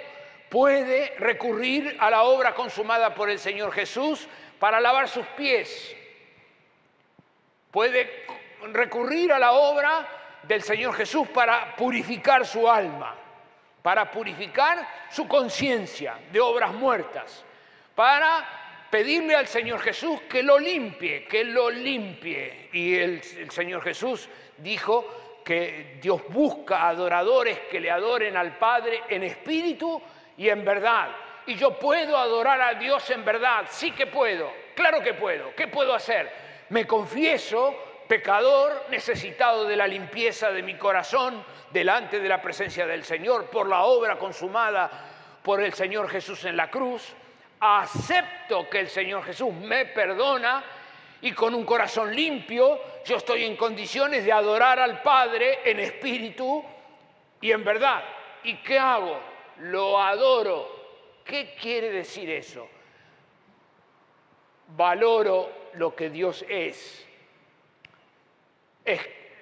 puede 0.50 1.14
recurrir 1.20 1.98
a 2.00 2.10
la 2.10 2.24
obra 2.24 2.56
consumada 2.56 3.14
por 3.14 3.30
el 3.30 3.38
Señor 3.38 3.72
Jesús 3.72 4.28
para 4.58 4.80
lavar 4.80 5.08
sus 5.08 5.26
pies. 5.38 5.96
Puede 7.76 8.26
recurrir 8.72 9.34
a 9.34 9.38
la 9.38 9.52
obra 9.52 10.08
del 10.44 10.62
Señor 10.62 10.94
Jesús 10.94 11.28
para 11.28 11.76
purificar 11.76 12.46
su 12.46 12.70
alma, 12.72 13.14
para 13.82 14.10
purificar 14.10 14.88
su 15.12 15.28
conciencia 15.28 16.18
de 16.32 16.40
obras 16.40 16.72
muertas, 16.72 17.44
para 17.94 18.88
pedirle 18.90 19.36
al 19.36 19.48
Señor 19.48 19.82
Jesús 19.82 20.22
que 20.22 20.42
lo 20.42 20.58
limpie, 20.58 21.26
que 21.26 21.44
lo 21.44 21.70
limpie. 21.70 22.70
Y 22.72 22.96
el, 22.96 23.22
Señor 23.52 23.84
Jesús 23.84 24.30
dijo 24.56 25.42
que 25.44 25.98
Dios 26.02 26.22
busca 26.30 26.88
adoradores 26.88 27.60
que 27.70 27.82
le 27.82 27.92
adoren 27.92 28.38
al 28.38 28.58
Padre 28.58 29.02
en 29.10 29.24
espíritu 29.24 30.02
y 30.38 30.48
en 30.48 30.64
verdad. 30.64 31.10
Y 31.46 31.56
yo 31.56 31.78
puedo 31.78 32.16
adorar 32.16 32.62
a 32.62 32.74
Dios 32.76 33.10
en 33.10 33.26
verdad, 33.26 33.66
sí 33.70 33.92
que 33.92 34.08
puedo, 34.08 34.50
claro 34.74 35.02
que 35.02 35.14
puedo. 35.14 35.54
¿Qué 35.54 35.68
puedo 35.68 35.94
hacer? 35.94 36.45
Me 36.70 36.86
confieso 36.86 37.76
pecador, 38.08 38.86
necesitado 38.90 39.66
de 39.66 39.76
la 39.76 39.88
limpieza 39.88 40.52
de 40.52 40.64
mi 40.64 40.78
corazón 40.78 41.44
delante 41.72 42.20
de 42.20 42.30
la 42.30 42.42
presencia 42.42 42.86
del 42.86 43.04
Señor 43.04 43.46
por 43.50 43.68
la 43.68 43.84
obra 43.84 44.18
consumada 44.18 44.90
por 45.44 45.62
el 45.62 45.74
Señor 45.74 46.10
Jesús 46.10 46.46
en 46.46 46.58
la 46.58 46.70
cruz 46.70 47.16
acepto 47.60 48.70
que 48.70 48.80
el 48.80 48.90
Señor 48.90 49.24
Jesús 49.24 49.54
me 49.54 49.86
perdona 49.86 50.64
y 51.22 51.32
con 51.32 51.56
un 51.56 51.66
corazón 51.66 52.14
limpio 52.14 52.80
yo 53.06 53.18
estoy 53.18 53.46
en 53.46 53.56
condiciones 53.56 54.26
de 54.26 54.32
adorar 54.32 54.80
al 54.80 55.02
Padre 55.02 55.60
en 55.64 55.80
espíritu 55.80 56.64
y 57.42 57.52
en 57.52 57.64
verdad. 57.64 58.04
¿Y 58.44 58.58
qué 58.58 58.78
hago? 58.78 59.20
Lo 59.60 60.00
adoro. 60.02 60.76
¿Qué 61.24 61.56
quiere 61.60 61.90
decir 61.90 62.30
eso? 62.30 62.68
Valoro 64.68 65.50
lo 65.78 65.96
que 65.96 66.10
Dios 66.10 66.46
es. 66.48 67.06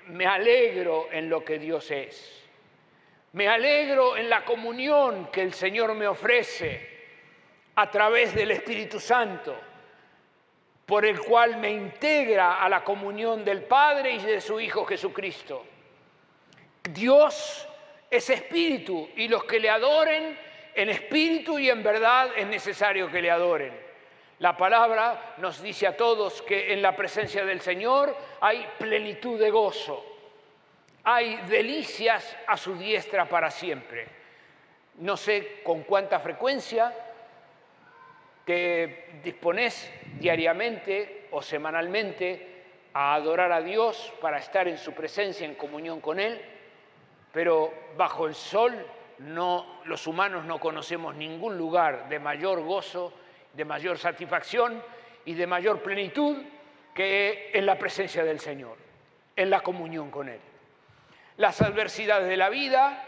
me 0.08 0.26
alegro 0.26 1.08
en 1.12 1.30
lo 1.30 1.44
que 1.44 1.60
Dios 1.60 1.90
es. 1.92 2.44
Me 3.34 3.48
alegro 3.48 4.16
en 4.16 4.30
la 4.30 4.46
comunión 4.46 5.30
que 5.32 5.42
el 5.42 5.54
Señor 5.54 5.96
me 5.96 6.08
ofrece 6.08 6.94
a 7.76 7.90
través 7.90 8.36
del 8.36 8.52
Espíritu 8.52 9.00
Santo, 9.00 9.56
por 10.86 11.06
el 11.06 11.20
cual 11.20 11.58
me 11.58 11.72
integra 11.72 12.62
a 12.62 12.70
la 12.70 12.84
comunión 12.84 13.44
del 13.44 13.64
Padre 13.64 14.12
y 14.12 14.20
de 14.20 14.40
su 14.40 14.60
Hijo 14.60 14.86
Jesucristo. 14.86 15.66
Dios 16.92 17.68
es 18.12 18.30
espíritu 18.30 19.10
y 19.16 19.28
los 19.28 19.46
que 19.46 19.60
le 19.60 19.70
adoren 19.70 20.38
en 20.76 20.90
espíritu 20.90 21.58
y 21.58 21.70
en 21.70 21.82
verdad 21.82 22.30
es 22.36 22.46
necesario 22.46 23.10
que 23.10 23.22
le 23.22 23.32
adoren. 23.32 23.74
La 24.40 24.58
palabra 24.58 25.36
nos 25.38 25.62
dice 25.62 25.88
a 25.88 25.96
todos 25.96 26.42
que 26.42 26.74
en 26.74 26.82
la 26.82 26.96
presencia 26.96 27.46
del 27.46 27.62
Señor 27.62 28.16
hay 28.42 28.68
plenitud 28.78 29.40
de 29.40 29.52
gozo, 29.52 30.06
hay 31.04 31.38
delicias 31.48 32.36
a 32.48 32.58
su 32.58 32.76
diestra 32.76 33.26
para 33.26 33.52
siempre. 33.52 34.08
No 34.96 35.18
sé 35.18 35.62
con 35.64 35.84
cuánta 35.84 36.20
frecuencia 36.20 36.94
te 38.46 39.20
dispones 39.24 39.92
diariamente 40.20 41.28
o 41.32 41.42
semanalmente 41.42 42.64
a 42.94 43.16
adorar 43.16 43.52
a 43.52 43.62
Dios 43.62 44.14
para 44.22 44.38
estar 44.38 44.68
en 44.68 44.78
su 44.78 44.94
presencia, 44.94 45.46
en 45.46 45.56
comunión 45.56 46.00
con 46.00 46.20
Él, 46.20 46.42
pero 47.32 47.74
bajo 47.98 48.28
el 48.28 48.36
sol 48.36 48.86
los 49.86 50.08
humanos 50.08 50.46
no 50.46 50.60
conocemos 50.60 51.16
ningún 51.16 51.58
lugar 51.58 52.10
de 52.10 52.20
mayor 52.20 52.62
gozo, 52.62 53.14
de 53.54 53.66
mayor 53.66 53.98
satisfacción 53.98 54.84
y 55.26 55.34
de 55.34 55.48
mayor 55.48 55.82
plenitud 55.82 56.38
que 56.94 57.52
en 57.54 57.66
la 57.66 57.78
presencia 57.78 58.24
del 58.24 58.40
Señor, 58.40 58.78
en 59.36 59.50
la 59.50 59.62
comunión 59.62 60.12
con 60.12 60.30
Él. 60.30 60.40
Las 61.38 61.62
adversidades 61.62 62.28
de 62.28 62.38
la 62.38 62.50
vida, 62.50 63.04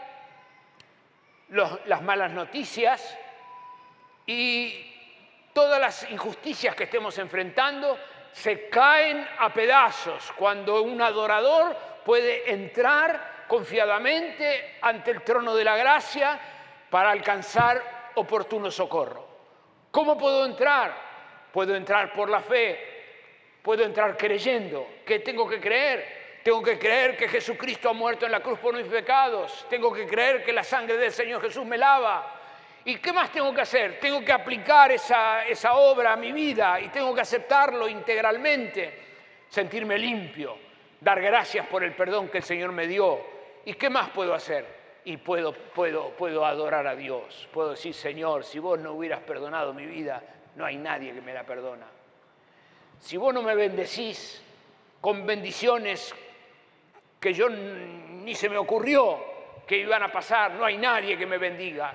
las 1.48 2.02
malas 2.02 2.32
noticias 2.32 3.16
y 4.26 4.92
todas 5.52 5.80
las 5.80 6.10
injusticias 6.10 6.74
que 6.74 6.84
estemos 6.84 7.16
enfrentando 7.18 7.98
se 8.32 8.68
caen 8.68 9.26
a 9.38 9.52
pedazos 9.52 10.32
cuando 10.36 10.82
un 10.82 11.00
adorador 11.00 11.76
puede 12.04 12.50
entrar 12.52 13.44
confiadamente 13.48 14.78
ante 14.82 15.12
el 15.12 15.22
trono 15.22 15.54
de 15.54 15.64
la 15.64 15.76
gracia 15.76 16.38
para 16.90 17.10
alcanzar 17.10 18.12
oportuno 18.16 18.70
socorro. 18.70 19.35
¿Cómo 19.96 20.18
puedo 20.18 20.44
entrar? 20.44 20.94
Puedo 21.50 21.74
entrar 21.74 22.12
por 22.12 22.28
la 22.28 22.42
fe, 22.42 22.78
puedo 23.62 23.82
entrar 23.82 24.14
creyendo. 24.14 24.86
¿Qué 25.06 25.20
tengo 25.20 25.48
que 25.48 25.58
creer? 25.58 26.40
Tengo 26.44 26.62
que 26.62 26.78
creer 26.78 27.16
que 27.16 27.26
Jesucristo 27.26 27.88
ha 27.88 27.94
muerto 27.94 28.26
en 28.26 28.32
la 28.32 28.40
cruz 28.40 28.58
por 28.58 28.76
mis 28.76 28.84
pecados. 28.88 29.64
Tengo 29.70 29.90
que 29.90 30.06
creer 30.06 30.44
que 30.44 30.52
la 30.52 30.62
sangre 30.64 30.98
del 30.98 31.12
Señor 31.12 31.40
Jesús 31.40 31.64
me 31.64 31.78
lava. 31.78 32.30
¿Y 32.84 32.96
qué 32.96 33.10
más 33.10 33.32
tengo 33.32 33.54
que 33.54 33.62
hacer? 33.62 33.98
Tengo 33.98 34.22
que 34.22 34.32
aplicar 34.32 34.92
esa, 34.92 35.46
esa 35.46 35.72
obra 35.72 36.12
a 36.12 36.16
mi 36.16 36.30
vida 36.30 36.78
y 36.78 36.88
tengo 36.88 37.14
que 37.14 37.22
aceptarlo 37.22 37.88
integralmente, 37.88 39.02
sentirme 39.48 39.96
limpio, 39.96 40.58
dar 41.00 41.22
gracias 41.22 41.66
por 41.68 41.82
el 41.82 41.94
perdón 41.94 42.28
que 42.28 42.36
el 42.36 42.44
Señor 42.44 42.70
me 42.70 42.86
dio. 42.86 43.18
¿Y 43.64 43.72
qué 43.72 43.88
más 43.88 44.10
puedo 44.10 44.34
hacer? 44.34 44.85
Y 45.06 45.18
puedo, 45.18 45.52
puedo, 45.52 46.10
puedo 46.10 46.44
adorar 46.44 46.84
a 46.88 46.96
Dios. 46.96 47.48
Puedo 47.52 47.70
decir, 47.70 47.94
Señor, 47.94 48.42
si 48.42 48.58
vos 48.58 48.76
no 48.80 48.94
hubieras 48.94 49.20
perdonado 49.20 49.72
mi 49.72 49.86
vida, 49.86 50.20
no 50.56 50.66
hay 50.66 50.76
nadie 50.78 51.14
que 51.14 51.20
me 51.20 51.32
la 51.32 51.44
perdona. 51.44 51.86
Si 52.98 53.16
vos 53.16 53.32
no 53.32 53.40
me 53.40 53.54
bendecís 53.54 54.42
con 55.00 55.24
bendiciones 55.24 56.12
que 57.20 57.32
yo 57.32 57.48
ni 57.48 58.34
se 58.34 58.48
me 58.48 58.58
ocurrió 58.58 59.20
que 59.64 59.78
iban 59.78 60.02
a 60.02 60.10
pasar, 60.10 60.54
no 60.54 60.64
hay 60.64 60.76
nadie 60.76 61.16
que 61.16 61.24
me 61.24 61.38
bendiga. 61.38 61.94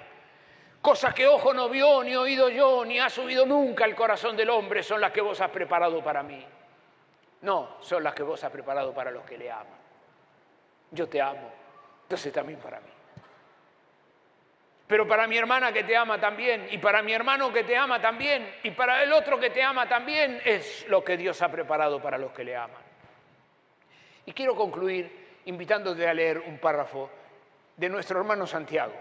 Cosas 0.82 1.13
que 1.13 1.28
ojo 1.28 1.54
no 1.54 1.67
vio, 1.67 2.06
ni 2.06 2.15
oído 2.15 2.47
yo, 2.47 2.86
ni 2.86 2.97
ha 2.97 3.10
subido 3.10 3.45
nunca 3.45 3.84
al 3.84 3.93
corazón 3.93 4.38
del 4.38 4.50
hombre, 4.50 4.84
son 4.84 5.02
las 5.02 5.12
que 5.12 5.19
vos 5.19 5.41
has 5.41 5.50
preparado 5.50 6.02
para 6.02 6.24
mí. 6.24 6.47
No, 7.41 7.76
son 7.82 8.06
las 8.06 8.13
que 8.13 8.24
vos 8.24 8.41
has 8.41 8.52
preparado 8.52 8.93
para 8.93 9.12
los 9.12 9.26
que 9.26 9.38
le 9.38 9.52
aman. 9.52 9.82
Yo 10.91 11.10
te 11.10 11.21
amo, 11.21 11.52
entonces 12.04 12.32
también 12.32 12.58
para 12.58 12.80
mí. 12.80 13.01
Pero 14.92 15.08
para 15.08 15.26
mi 15.26 15.38
hermana 15.38 15.72
que 15.72 15.86
te 15.86 15.96
ama 15.96 16.20
también, 16.20 16.68
y 16.70 16.78
para 16.78 17.02
mi 17.02 17.14
hermano 17.14 17.54
que 17.54 17.64
te 17.64 17.78
ama 17.78 18.02
también, 18.02 18.56
y 18.62 18.72
para 18.72 19.02
el 19.02 19.14
otro 19.14 19.40
que 19.40 19.50
te 19.50 19.64
ama 19.64 19.88
también, 19.88 20.42
es 20.44 20.86
lo 20.90 21.02
que 21.02 21.16
Dios 21.16 21.42
ha 21.42 21.50
preparado 21.50 22.02
para 22.02 22.18
los 22.18 22.34
que 22.34 22.44
le 22.44 22.58
aman. 22.58 22.82
Y 24.26 24.34
quiero 24.34 24.54
concluir 24.54 25.40
invitándote 25.46 26.06
a 26.06 26.14
leer 26.14 26.40
un 26.40 26.58
párrafo 26.58 27.10
de 27.78 27.88
nuestro 27.88 28.20
hermano 28.20 28.46
Santiago. 28.46 28.92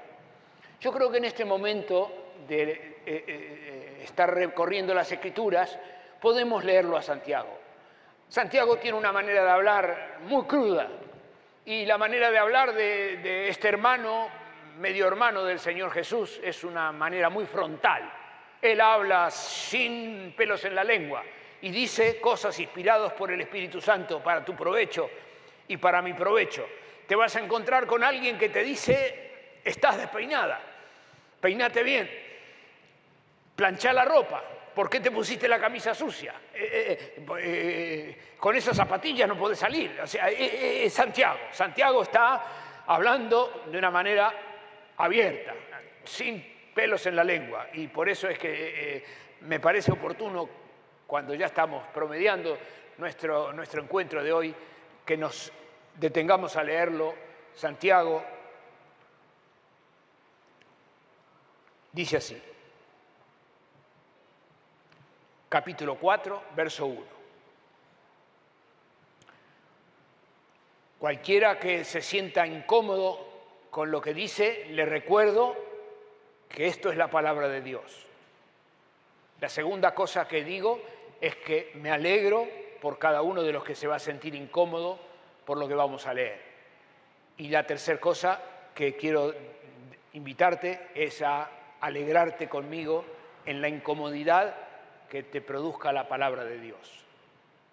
Yo 0.81 0.93
creo 0.93 1.11
que 1.11 1.19
en 1.19 1.25
este 1.25 1.45
momento 1.45 2.37
de 2.47 2.71
eh, 2.71 3.25
eh, 3.27 4.01
estar 4.05 4.33
recorriendo 4.33 4.95
las 4.95 5.11
escrituras, 5.11 5.77
podemos 6.21 6.63
leerlo 6.63 6.97
a 6.99 7.03
Santiago. 7.03 7.59
Santiago 8.29 8.77
tiene 8.77 8.97
una 8.97 9.11
manera 9.11 9.43
de 9.43 9.51
hablar 9.51 10.19
muy 10.23 10.45
cruda 10.45 10.87
y 11.65 11.85
la 11.85 11.99
manera 11.99 12.31
de 12.31 12.39
hablar 12.39 12.75
de 12.75 13.49
este 13.49 13.67
hermano, 13.67 14.29
medio 14.81 15.07
hermano 15.07 15.45
del 15.45 15.61
Señor 15.61 15.93
Jesús, 15.93 16.41
es 16.43 16.65
una 16.65 16.91
manera 16.91 17.29
muy 17.29 17.45
frontal. 17.45 18.11
Él 18.61 18.81
habla 18.81 19.31
sin 19.31 20.33
pelos 20.35 20.65
en 20.65 20.75
la 20.75 20.83
lengua 20.83 21.23
y 21.61 21.71
dice 21.71 22.19
cosas 22.19 22.59
inspiradas 22.59 23.13
por 23.13 23.31
el 23.31 23.43
Espíritu 23.43 23.81
Santo 23.81 24.23
para 24.23 24.43
tu 24.43 24.57
provecho 24.57 25.11
y 25.69 25.77
para 25.77 26.01
mi 26.01 26.15
provecho. 26.15 26.67
Te 27.07 27.15
vas 27.15 27.37
a 27.37 27.41
encontrar 27.41 27.87
con 27.87 28.03
alguien 28.03 28.39
que 28.39 28.49
te 28.49 28.63
dice, 28.63 29.59
estás 29.63 29.99
despeinada, 29.99 30.59
peinate 31.41 31.83
bien, 31.83 32.11
plancha 33.55 33.93
la 33.93 34.07
ropa, 34.07 34.43
¿por 34.75 34.89
qué 34.89 35.01
te 35.01 35.11
pusiste 35.11 35.47
la 35.47 35.59
camisa 35.59 35.95
sucia? 35.95 36.35
Eh, 36.55 37.17
eh, 37.19 37.25
eh, 37.27 38.19
con 38.39 38.57
esas 38.57 38.75
zapatillas 38.75 39.29
no 39.29 39.37
puedes 39.37 39.59
salir. 39.59 40.01
O 40.03 40.07
sea, 40.07 40.29
Santiago. 40.89 41.39
Santiago 41.51 42.03
está 42.03 42.45
hablando 42.87 43.65
de 43.71 43.77
una 43.77 43.91
manera 43.91 44.50
abierta, 45.05 45.55
sin 46.05 46.73
pelos 46.75 47.05
en 47.07 47.17
la 47.17 47.25
lengua. 47.25 47.69
Y 47.75 47.89
por 47.89 48.09
eso 48.09 48.29
es 48.29 48.39
que 48.39 49.05
me 49.43 49.61
parece 49.61 49.93
oportuno, 49.93 50.49
cuando 51.07 51.35
ya 51.35 51.47
estamos 51.47 51.87
promediando 51.89 52.59
nuestro, 52.99 53.53
nuestro 53.53 53.83
encuentro 53.83 54.23
de 54.23 54.33
hoy, 54.33 54.55
que 55.05 55.17
nos 55.17 55.53
detengamos 55.99 56.57
a 56.57 56.63
leerlo. 56.63 57.15
Santiago 57.55 58.25
Dice 61.93 62.19
así, 62.19 62.41
capítulo 65.49 65.97
4, 65.97 66.43
verso 66.55 66.87
1. 66.87 67.03
Cualquiera 71.01 71.59
que 71.59 71.85
se 71.85 72.01
sienta 72.01 72.47
incómodo 72.47 73.30
con 73.71 73.91
lo 73.91 74.01
que 74.01 74.15
dice, 74.15 74.67
le 74.71 74.85
recuerdo 74.85 75.57
que 76.49 76.67
esto 76.67 76.91
es 76.91 76.97
la 76.97 77.09
palabra 77.09 77.49
de 77.49 77.63
Dios. 77.63 78.07
La 79.41 79.49
segunda 79.49 79.95
cosa 79.95 80.27
que 80.27 80.45
digo 80.45 80.81
es 81.21 81.37
que 81.37 81.71
me 81.75 81.91
alegro 81.91 82.47
por 82.81 82.99
cada 82.99 83.23
uno 83.23 83.43
de 83.43 83.53
los 83.53 83.65
que 83.65 83.75
se 83.75 83.87
va 83.87 83.97
a 83.97 84.01
sentir 84.01 84.35
incómodo 84.35 84.99
por 85.45 85.59
lo 85.59 85.69
que 85.69 85.75
vamos 85.75 86.07
a 86.07 86.15
leer. 86.15 86.41
Y 87.37 87.49
la 87.49 87.67
tercera 87.67 88.01
cosa 88.01 88.41
que 88.75 88.97
quiero 88.97 89.35
invitarte 90.13 90.89
es 90.95 91.23
a 91.23 91.49
alegrarte 91.81 92.49
conmigo 92.49 93.05
en 93.47 93.61
la 93.61 93.69
incomodidad 93.69 94.55
que 95.09 95.23
te 95.23 95.41
produzca 95.41 95.93
la 95.93 96.09
palabra 96.09 96.45
de 96.45 96.59
Dios. 96.59 97.05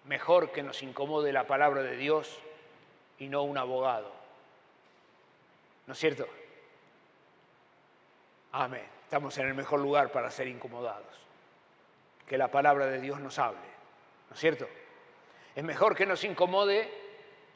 Mejor 0.04 0.52
que 0.52 0.62
nos 0.62 0.82
incomode 0.82 1.32
la 1.32 1.46
palabra 1.46 1.82
de 1.82 1.96
Dios 1.96 2.38
y 3.18 3.28
no 3.28 3.42
un 3.42 3.58
abogado. 3.58 4.17
¿No 5.88 5.94
es 5.94 5.98
cierto? 5.98 6.28
Amén. 8.52 8.86
Estamos 9.02 9.36
en 9.38 9.48
el 9.48 9.54
mejor 9.54 9.80
lugar 9.80 10.12
para 10.12 10.30
ser 10.30 10.46
incomodados. 10.46 11.18
Que 12.28 12.38
la 12.38 12.48
palabra 12.48 12.86
de 12.86 13.00
Dios 13.00 13.18
nos 13.18 13.40
hable. 13.40 13.66
¿No 14.28 14.34
es 14.34 14.40
cierto? 14.40 14.68
Es 15.56 15.64
mejor 15.64 15.96
que 15.96 16.06
nos 16.06 16.22
incomode 16.22 16.88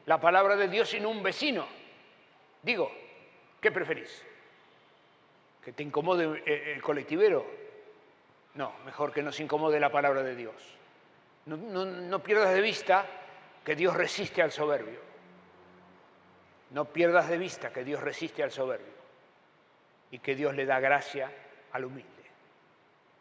la 0.06 0.20
palabra 0.20 0.56
de 0.56 0.66
Dios 0.66 0.88
sin 0.88 1.06
un 1.06 1.22
vecino. 1.22 1.68
Digo, 2.62 2.90
¿qué 3.60 3.70
preferís? 3.70 4.24
que 5.64 5.72
te 5.72 5.82
incomode 5.82 6.42
el 6.74 6.82
colectivero. 6.82 7.46
No, 8.54 8.72
mejor 8.84 9.12
que 9.12 9.22
nos 9.22 9.38
incomode 9.40 9.78
la 9.78 9.90
palabra 9.90 10.22
de 10.22 10.34
Dios. 10.34 10.54
No, 11.46 12.22
pierdas 12.22 12.52
de 12.52 12.60
vista 12.60 13.06
que 13.64 13.74
Dios 13.76 13.94
resiste 13.94 14.42
al 14.42 14.52
soberbio. 14.52 15.11
No 16.72 16.86
pierdas 16.86 17.28
de 17.28 17.36
vista 17.36 17.70
que 17.70 17.84
Dios 17.84 18.00
resiste 18.00 18.42
al 18.42 18.50
soberbio 18.50 18.94
y 20.10 20.18
que 20.18 20.34
Dios 20.34 20.54
le 20.54 20.64
da 20.64 20.80
gracia 20.80 21.30
al 21.72 21.84
humilde. 21.84 22.10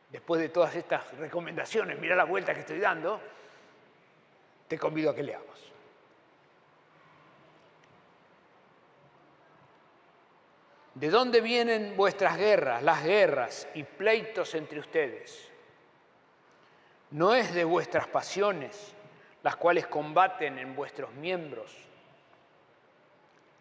Después 0.09 0.41
de 0.41 0.49
todas 0.49 0.75
estas 0.75 1.17
recomendaciones, 1.17 1.99
mira 1.99 2.15
la 2.15 2.23
vuelta 2.23 2.53
que 2.53 2.61
estoy 2.61 2.79
dando, 2.79 3.21
te 4.67 4.77
convido 4.77 5.11
a 5.11 5.15
que 5.15 5.23
leamos. 5.23 5.71
¿De 10.95 11.09
dónde 11.09 11.41
vienen 11.41 11.95
vuestras 11.97 12.37
guerras, 12.37 12.83
las 12.83 13.03
guerras 13.03 13.67
y 13.73 13.83
pleitos 13.83 14.55
entre 14.55 14.79
ustedes? 14.79 15.49
¿No 17.11 17.33
es 17.33 17.53
de 17.53 17.65
vuestras 17.65 18.07
pasiones, 18.07 18.95
las 19.43 19.57
cuales 19.57 19.87
combaten 19.87 20.57
en 20.57 20.75
vuestros 20.75 21.11
miembros? 21.13 21.90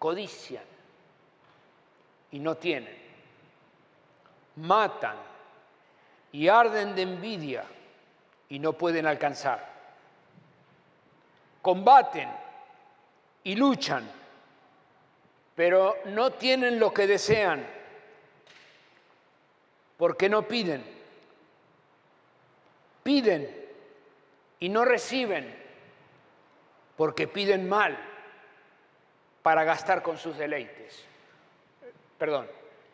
Codician 0.01 0.65
y 2.31 2.39
no 2.39 2.57
tienen. 2.57 2.97
Matan 4.57 5.17
y 6.33 6.49
arden 6.49 6.95
de 6.95 7.03
envidia 7.03 7.65
y 8.49 8.59
no 8.59 8.73
pueden 8.73 9.07
alcanzar. 9.07 9.69
Combaten 11.61 12.31
y 13.45 13.55
luchan, 13.57 14.11
pero 15.55 15.99
no 16.07 16.31
tienen 16.31 16.81
lo 16.81 16.95
que 16.95 17.07
desean 17.07 17.67
porque 19.99 20.31
no 20.31 20.49
piden. 20.49 20.83
Piden 23.03 23.69
y 24.61 24.71
no 24.71 24.87
reciben 24.87 25.55
porque 26.97 27.29
piden 27.29 27.69
mal 27.69 28.10
para 29.43 29.65
gastar 29.65 30.03
con 30.03 30.19
sus 30.19 30.37
deleites. 30.37 31.07
Perdón, 32.19 32.49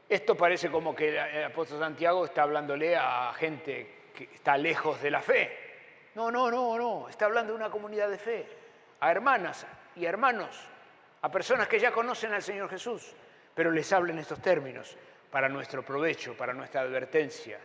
esto 0.08 0.36
parece 0.36 0.70
como 0.70 0.94
que 0.94 1.08
el 1.08 1.44
apóstol 1.44 1.80
Santiago 1.80 2.24
está 2.24 2.42
hablándole 2.42 2.96
a 2.96 3.32
gente 3.34 4.10
que 4.14 4.24
está 4.24 4.56
lejos 4.56 5.02
de 5.02 5.10
la 5.10 5.20
fe. 5.20 5.66
No, 6.14 6.30
no, 6.30 6.50
no, 6.50 6.78
no, 6.78 7.08
está 7.08 7.26
hablando 7.26 7.52
de 7.52 7.58
una 7.58 7.70
comunidad 7.70 8.08
de 8.08 8.18
fe, 8.18 8.46
a 9.00 9.10
hermanas 9.10 9.66
y 9.96 10.06
hermanos, 10.06 10.58
a 11.20 11.30
personas 11.30 11.68
que 11.68 11.78
ya 11.78 11.90
conocen 11.90 12.32
al 12.32 12.42
Señor 12.42 12.70
Jesús, 12.70 13.14
pero 13.54 13.70
les 13.70 13.92
hablen 13.92 14.18
estos 14.18 14.40
términos 14.40 14.96
para 15.30 15.48
nuestro 15.48 15.84
provecho, 15.84 16.36
para 16.36 16.54
nuestra 16.54 16.82
advertencia. 16.82 17.58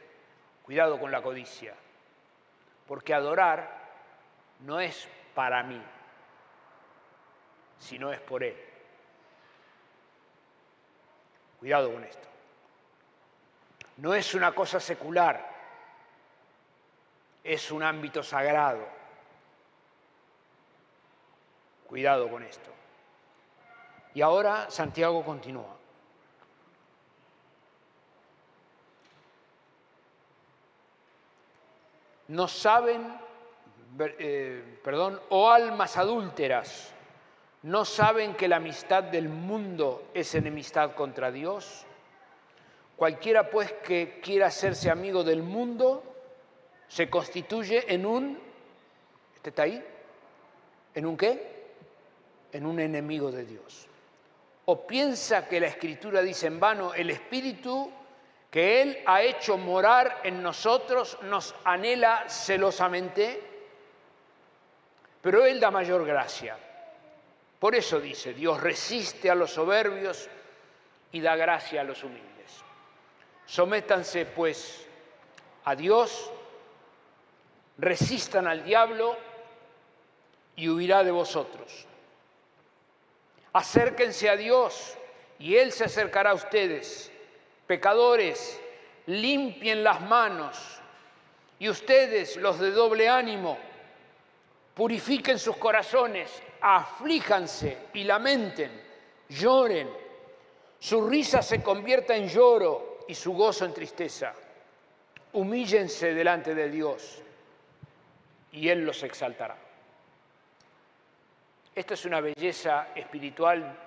Cuidado 0.63 0.99
con 0.99 1.11
la 1.11 1.21
codicia, 1.21 1.73
porque 2.87 3.13
adorar 3.13 3.81
no 4.61 4.79
es 4.79 5.07
para 5.33 5.63
mí, 5.63 5.81
sino 7.77 8.11
es 8.11 8.19
por 8.19 8.43
Él. 8.43 8.70
Cuidado 11.61 11.93
con 11.93 12.03
esto. 12.03 12.27
No 13.97 14.15
es 14.15 14.33
una 14.33 14.51
cosa 14.51 14.79
secular, 14.79 15.47
es 17.43 17.69
un 17.69 17.83
ámbito 17.83 18.23
sagrado. 18.23 18.83
Cuidado 21.85 22.27
con 22.31 22.41
esto. 22.41 22.71
Y 24.15 24.23
ahora 24.23 24.71
Santiago 24.71 25.23
continúa. 25.23 25.77
No 32.29 32.47
saben, 32.47 33.19
eh, 33.99 34.79
perdón, 34.83 35.21
o 35.29 35.51
almas 35.51 35.95
adúlteras, 35.95 36.91
no 37.63 37.85
saben 37.85 38.33
que 38.35 38.47
la 38.47 38.55
amistad 38.55 39.03
del 39.03 39.29
mundo 39.29 40.09
es 40.13 40.33
enemistad 40.33 40.95
contra 40.95 41.31
Dios. 41.31 41.85
Cualquiera 42.95 43.49
pues 43.49 43.71
que 43.83 44.19
quiera 44.21 44.47
hacerse 44.47 44.89
amigo 44.89 45.23
del 45.23 45.43
mundo 45.43 46.03
se 46.87 47.09
constituye 47.09 47.93
en 47.93 48.05
un, 48.05 48.39
¿este 49.35 49.49
está 49.49 49.63
ahí? 49.63 49.83
¿En 50.95 51.05
un 51.05 51.15
qué? 51.15 51.71
En 52.51 52.65
un 52.65 52.79
enemigo 52.79 53.31
de 53.31 53.45
Dios. 53.45 53.87
O 54.65 54.85
piensa 54.85 55.47
que 55.47 55.59
la 55.59 55.67
Escritura 55.67 56.21
dice 56.21 56.47
en 56.47 56.59
vano, 56.59 56.93
el 56.93 57.09
Espíritu 57.11 57.91
que 58.49 58.81
Él 58.81 58.99
ha 59.05 59.21
hecho 59.21 59.57
morar 59.57 60.19
en 60.23 60.41
nosotros 60.43 61.17
nos 61.23 61.55
anhela 61.63 62.25
celosamente, 62.27 63.41
pero 65.21 65.45
Él 65.45 65.59
da 65.59 65.71
mayor 65.71 66.05
gracia. 66.05 66.57
Por 67.61 67.75
eso 67.75 68.01
dice, 68.01 68.33
Dios 68.33 68.59
resiste 68.59 69.29
a 69.29 69.35
los 69.35 69.51
soberbios 69.51 70.27
y 71.11 71.21
da 71.21 71.35
gracia 71.35 71.81
a 71.81 71.83
los 71.83 72.03
humildes. 72.03 72.63
Sométanse 73.45 74.25
pues 74.25 74.87
a 75.65 75.75
Dios 75.75 76.31
resistan 77.77 78.47
al 78.47 78.63
diablo 78.63 79.15
y 80.55 80.69
huirá 80.69 81.03
de 81.03 81.11
vosotros. 81.11 81.85
Acérquense 83.53 84.27
a 84.27 84.35
Dios 84.35 84.97
y 85.37 85.55
Él 85.55 85.71
se 85.71 85.83
acercará 85.83 86.31
a 86.31 86.33
ustedes. 86.33 87.11
Pecadores, 87.67 88.59
limpien 89.05 89.83
las 89.83 90.01
manos 90.01 90.57
y 91.59 91.69
ustedes, 91.69 92.37
los 92.37 92.57
de 92.57 92.71
doble 92.71 93.07
ánimo, 93.07 93.59
purifiquen 94.73 95.37
sus 95.37 95.57
corazones, 95.57 96.41
aflíjanse 96.61 97.77
y 97.93 98.03
lamenten, 98.03 98.71
lloren. 99.29 99.89
Su 100.79 101.07
risa 101.07 101.41
se 101.41 101.61
convierta 101.61 102.15
en 102.15 102.27
lloro 102.27 102.99
y 103.07 103.15
su 103.15 103.33
gozo 103.33 103.65
en 103.65 103.73
tristeza. 103.73 104.33
Humíllense 105.33 106.13
delante 106.13 106.55
de 106.55 106.69
Dios 106.69 107.21
y 108.51 108.67
Él 108.69 108.85
los 108.85 109.01
exaltará. 109.03 109.57
Esta 111.73 111.93
es 111.93 112.05
una 112.05 112.19
belleza 112.19 112.89
espiritual 112.95 113.77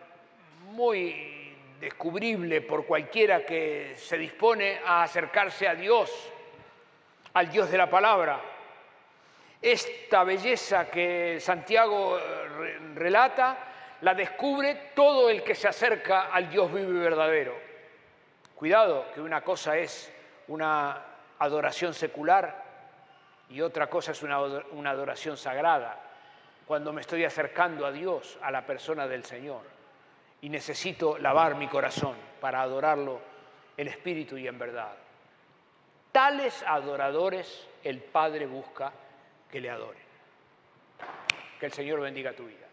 muy 0.71 1.55
descubrible 1.79 2.63
por 2.63 2.87
cualquiera 2.87 3.45
que 3.45 3.95
se 3.97 4.17
dispone 4.17 4.81
a 4.85 5.03
acercarse 5.03 5.69
a 5.69 5.75
Dios, 5.75 6.11
al 7.35 7.51
Dios 7.51 7.71
de 7.71 7.77
la 7.77 7.91
palabra. 7.91 8.41
Esta 9.65 10.25
belleza 10.25 10.91
que 10.91 11.41
Santiago 11.41 12.19
eh, 12.19 12.79
relata 12.95 13.57
la 14.03 14.13
descubre 14.13 14.91
todo 14.95 15.31
el 15.31 15.43
que 15.43 15.55
se 15.55 15.67
acerca 15.67 16.25
al 16.25 16.51
Dios 16.51 16.71
vivo 16.71 16.91
y 16.91 16.99
verdadero. 16.99 17.55
Cuidado, 18.55 19.07
que 19.15 19.23
una 19.23 19.41
cosa 19.41 19.79
es 19.79 20.13
una 20.49 21.03
adoración 21.39 21.95
secular 21.95 22.63
y 23.49 23.63
otra 23.63 23.87
cosa 23.87 24.13
es 24.13 24.23
una, 24.23 24.37
adoración 24.91 25.39
sagrada, 25.39 25.99
cuando 26.67 26.93
me 26.93 27.01
estoy 27.01 27.25
acercando 27.25 27.87
a 27.87 27.91
Dios, 27.91 28.39
a 28.43 28.51
la 28.51 28.67
persona 28.67 29.09
del 29.09 29.25
Señor, 29.25 29.63
y 30.43 30.51
necesito 30.51 31.17
lavar 31.17 31.55
mi 31.55 31.69
corazón 31.69 32.17
para 32.39 32.61
adorarlo 32.61 33.19
en 33.79 33.89
espíritu 33.89 34.37
y 34.37 34.47
en 34.47 34.59
verdad. 34.59 34.93
Tales 36.13 36.63
adoradores 36.67 37.67
el 37.83 38.03
Padre 38.03 38.45
busca 38.45 38.93
que 39.55 39.61
le 39.61 39.71
adoren. 39.71 40.03
Que 41.61 41.67
el 41.67 41.73
Señor 41.73 42.01
bendiga 42.01 42.35
tu 42.35 42.45
vida. 42.45 42.64